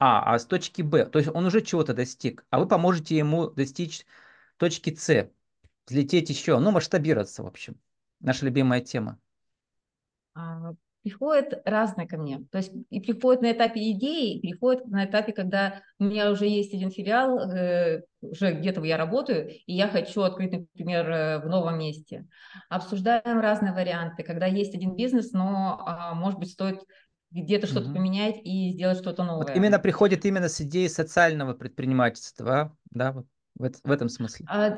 а, 0.01 0.35
а 0.35 0.39
с 0.39 0.47
точки 0.47 0.83
Б. 0.83 1.05
То 1.07 1.19
есть 1.19 1.31
он 1.33 1.47
уже 1.47 1.61
чего-то 1.61 1.95
достиг, 1.95 2.45
а 2.51 2.59
вы 2.59 2.67
поможете 2.67 3.17
ему 3.17 3.51
достичь 3.51 4.05
точки 4.57 4.95
С, 4.95 5.31
взлететь 5.87 6.31
еще, 6.31 6.59
ну, 6.59 6.71
масштабироваться, 6.71 7.43
в 7.43 7.47
общем. 7.47 7.79
Наша 8.19 8.47
любимая 8.47 8.81
тема. 8.81 9.19
А, 10.35 10.73
приходят 11.03 11.61
разные 11.65 12.07
ко 12.07 12.17
мне. 12.17 12.47
То 12.51 12.59
есть 12.59 12.73
и 12.91 13.01
приходят 13.01 13.43
на 13.43 13.53
этапе 13.53 13.91
идеи, 13.93 14.39
и 14.39 14.41
приходят 14.41 14.87
на 14.87 15.05
этапе, 15.05 15.33
когда 15.33 15.83
у 15.99 16.05
меня 16.05 16.31
уже 16.31 16.47
есть 16.47 16.75
один 16.75 16.91
филиал, 16.91 17.51
э, 17.51 18.03
уже 18.21 18.53
где-то 18.53 18.83
я 18.85 18.97
работаю, 18.97 19.51
и 19.51 19.73
я 19.75 19.89
хочу 19.89 20.23
открыть, 20.23 20.53
например, 20.53 21.11
э, 21.11 21.39
в 21.41 21.47
новом 21.47 21.79
месте. 21.79 22.27
Обсуждаем 22.69 23.41
разные 23.41 23.73
варианты, 23.73 24.23
когда 24.23 24.47
есть 24.47 24.75
один 24.75 24.95
бизнес, 24.95 25.33
но, 25.33 25.83
а, 25.87 26.15
может 26.15 26.39
быть, 26.39 26.51
стоит 26.51 26.81
где-то 27.31 27.67
что-то 27.67 27.87
Мгм. 27.87 27.95
поменять 27.95 28.41
и 28.45 28.73
сделать 28.73 28.99
что-то 28.99 29.23
Вот 29.23 29.27
новое. 29.27 29.57
именно 29.57 29.79
приходит 29.79 30.25
именно 30.25 30.49
с 30.49 30.61
идеей 30.61 30.89
социального 30.89 31.55
предпринимательства, 31.55 32.77
да, 32.91 33.13
вот 33.13 33.77
в, 33.85 33.89
в 33.89 33.93
этом 33.93 34.09
смысле. 34.09 34.47
А, 34.49 34.69
э, 34.69 34.77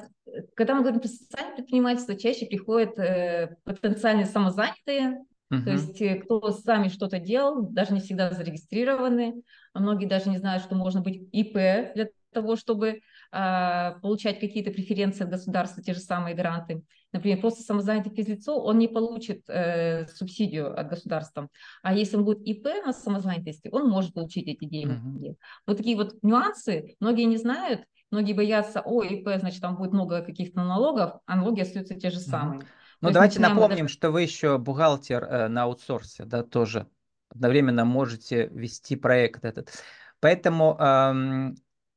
когда 0.54 0.74
мы 0.74 0.82
говорим 0.82 1.00
про 1.00 1.08
социальное 1.08 1.56
предпринимательство, 1.56 2.16
чаще 2.16 2.46
приходят 2.46 2.98
э, 2.98 3.56
потенциальные 3.64 4.26
самозанятые, 4.26 5.24
то 5.64 5.70
Мгм. 5.70 5.70
есть 5.70 6.00
э, 6.02 6.16
кто 6.16 6.50
сами 6.50 6.88
что-то 6.88 7.18
делал, 7.18 7.62
даже 7.62 7.94
не 7.94 8.00
всегда 8.00 8.30
зарегистрированы, 8.30 9.42
а 9.72 9.80
многие 9.80 10.06
даже 10.06 10.28
не 10.30 10.38
знают, 10.38 10.62
что 10.62 10.74
можно 10.74 11.00
быть 11.00 11.28
ИП 11.32 11.54
для 11.94 12.08
того, 12.32 12.56
чтобы 12.56 12.90
а, 12.90 13.00
получать 13.32 14.40
какие-то 14.40 14.70
преференции 14.70 15.24
от 15.24 15.30
государства, 15.30 15.82
те 15.82 15.94
же 15.94 16.00
самые 16.00 16.34
гранты. 16.34 16.82
Например, 17.12 17.40
просто 17.40 17.62
самозанятый 17.62 18.14
физлицо, 18.14 18.58
он 18.62 18.78
не 18.78 18.88
получит 18.88 19.42
э, 19.48 20.06
субсидию 20.06 20.78
от 20.78 20.88
государства. 20.88 21.48
А 21.82 21.94
если 21.94 22.16
он 22.16 22.24
будет 22.24 22.46
ИП 22.46 22.66
на 22.84 22.92
самозанятости, 22.92 23.68
он 23.72 23.88
может 23.88 24.14
получить 24.14 24.46
эти 24.48 24.64
деньги. 24.66 24.92
Мгм. 24.92 25.36
Вот 25.66 25.76
такие 25.76 25.96
вот 25.96 26.22
нюансы 26.22 26.94
многие 27.00 27.24
не 27.24 27.36
знают, 27.38 27.84
многие 28.10 28.34
боятся, 28.34 28.82
о, 28.82 29.02
ИП, 29.02 29.28
значит, 29.38 29.60
там 29.62 29.76
будет 29.76 29.92
много 29.92 30.22
каких-то 30.22 30.62
налогов, 30.62 31.14
а 31.26 31.36
налоги 31.36 31.60
остаются 31.60 31.94
те 31.94 32.10
же 32.10 32.18
самые. 32.18 32.60
То 32.60 32.66
Ну, 33.00 33.08
есть 33.08 33.14
давайте 33.14 33.40
напомним, 33.40 33.86
даже- 33.86 33.94
что 33.94 34.10
вы 34.10 34.22
еще 34.22 34.58
бухгалтер 34.58 35.24
э, 35.24 35.48
на 35.48 35.64
аутсорсе, 35.64 36.24
да, 36.24 36.42
тоже 36.42 36.86
одновременно 37.30 37.84
можете 37.84 38.48
вести 38.48 38.94
проект 38.96 39.44
этот. 39.44 39.72
Поэтому 40.20 40.76
ам, 40.78 41.54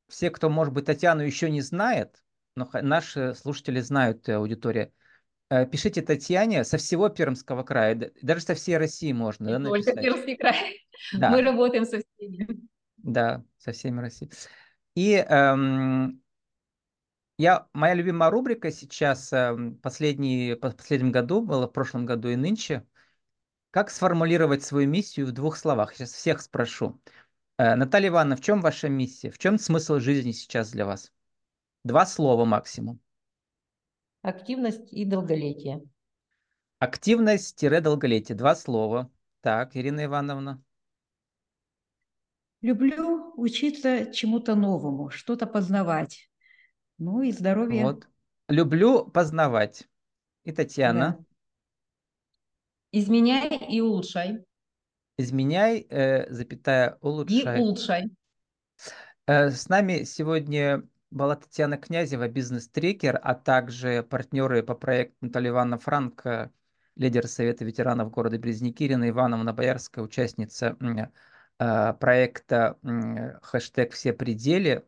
все, 0.08 0.30
кто, 0.30 0.48
может 0.48 0.72
быть, 0.72 0.86
Татьяну 0.86 1.22
еще 1.22 1.50
не 1.50 1.60
знает, 1.60 2.22
но 2.54 2.68
наши 2.72 3.34
слушатели 3.34 3.80
знают, 3.80 4.28
э, 4.28 4.34
аудитория, 4.34 4.92
э, 5.50 5.66
пишите 5.66 6.02
Татьяне 6.02 6.64
со 6.64 6.78
всего 6.78 7.08
Пермского 7.08 7.62
края, 7.62 8.12
даже 8.22 8.40
со 8.42 8.54
всей 8.54 8.76
России 8.78 9.12
можно, 9.12 9.58
да, 9.58 9.70
только. 9.70 9.94
Пермский 9.94 10.36
край. 10.36 10.82
Да. 11.12 11.30
Мы 11.30 11.42
работаем 11.42 11.84
со 11.84 12.00
всеми. 12.00 12.48
Да, 12.96 13.44
со 13.58 13.72
всеми 13.72 14.00
Россией. 14.00 14.32
И 14.94 15.12
эм, 15.14 16.22
я, 17.38 17.68
моя 17.74 17.94
любимая 17.94 18.30
рубрика 18.30 18.70
сейчас, 18.70 19.32
эм, 19.32 19.76
последний, 19.76 20.54
по- 20.54 20.70
последнем 20.70 21.12
году, 21.12 21.42
было 21.42 21.68
в 21.68 21.72
прошлом 21.72 22.06
году 22.06 22.28
и 22.28 22.36
нынче, 22.36 22.86
как 23.70 23.90
сформулировать 23.90 24.62
свою 24.64 24.88
миссию 24.88 25.26
в 25.26 25.32
двух 25.32 25.56
словах? 25.58 25.94
Сейчас 25.94 26.12
всех 26.12 26.40
спрошу. 26.40 26.98
Э, 27.58 27.74
Наталья 27.74 28.08
Ивановна, 28.08 28.36
в 28.36 28.40
чем 28.40 28.60
ваша 28.60 28.88
миссия? 28.88 29.30
В 29.30 29.38
чем 29.38 29.58
смысл 29.58 29.98
жизни 29.98 30.32
сейчас 30.32 30.70
для 30.70 30.84
вас? 30.84 31.12
Два 31.84 32.04
слова 32.04 32.44
максимум. 32.44 33.00
Активность 34.22 34.92
и 34.92 35.04
долголетие. 35.04 35.82
Активность-долголетие. 36.78 38.36
Два 38.36 38.54
слова. 38.54 39.10
Так, 39.40 39.76
Ирина 39.76 40.04
Ивановна. 40.04 40.62
Люблю 42.60 43.32
учиться 43.36 44.12
чему-то 44.12 44.54
новому, 44.54 45.10
что-то 45.10 45.46
познавать. 45.46 46.28
Ну 46.98 47.22
и 47.22 47.30
здоровье. 47.30 47.84
Вот. 47.84 48.08
Люблю 48.48 49.06
познавать. 49.06 49.88
И 50.44 50.52
Татьяна. 50.52 51.16
Да. 51.18 51.24
Изменяй 52.92 53.56
и 53.70 53.80
улучшай. 53.80 54.44
Изменяй, 55.18 55.86
э, 55.88 56.30
запятая, 56.32 56.98
И 57.00 57.00
улучшай. 57.00 57.60
улучшай. 57.60 58.10
Э, 59.26 59.50
С 59.50 59.68
нами 59.68 60.04
сегодня 60.04 60.82
была 61.10 61.36
Татьяна 61.36 61.78
Князева, 61.78 62.28
бизнес-трекер, 62.28 63.18
а 63.22 63.34
также 63.34 64.02
партнеры 64.02 64.62
по 64.62 64.74
проекту 64.74 65.16
Наталья 65.22 65.50
Ивановна 65.50 65.78
Франк, 65.78 66.26
э, 66.26 66.50
лидер 66.96 67.26
Совета 67.26 67.64
ветеранов 67.64 68.10
города 68.10 68.38
Березники, 68.38 68.82
Ирина 68.84 69.08
Ивановна 69.08 69.52
Боярская, 69.52 70.04
участница 70.04 70.76
э, 71.58 71.92
проекта 71.94 72.76
м, 72.82 73.38
хэштег 73.42 73.92
«Все 73.92 74.12
пределы», 74.12 74.84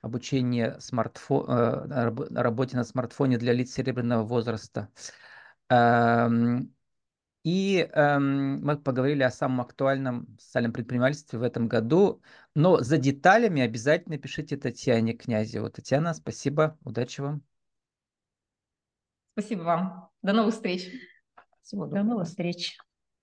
обучение 0.00 0.80
смартфо... 0.80 1.44
э, 1.46 2.10
работе 2.34 2.76
на 2.76 2.84
смартфоне 2.84 3.38
для 3.38 3.52
лиц 3.52 3.72
серебряного 3.72 4.24
возраста. 4.24 4.88
Эм, 5.68 6.74
И 7.42 7.88
эм, 7.92 8.60
мы 8.62 8.76
поговорили 8.76 9.22
о 9.22 9.30
самом 9.30 9.62
актуальном 9.62 10.36
социальном 10.38 10.72
предпринимательстве 10.72 11.38
в 11.38 11.42
этом 11.42 11.68
году. 11.68 12.22
Но 12.54 12.80
за 12.80 12.98
деталями 12.98 13.62
обязательно 13.62 14.18
пишите 14.18 14.56
Татьяне 14.56 15.14
Князеву. 15.14 15.70
Татьяна, 15.70 16.12
спасибо, 16.12 16.78
удачи 16.84 17.20
вам. 17.20 17.42
Спасибо 19.32 19.62
вам. 19.62 20.10
До 20.22 20.32
новых 20.32 20.54
встреч. 20.54 20.90
Всего 21.62 21.86
До 21.86 22.02
новых 22.02 22.28
встреч. 22.28 22.76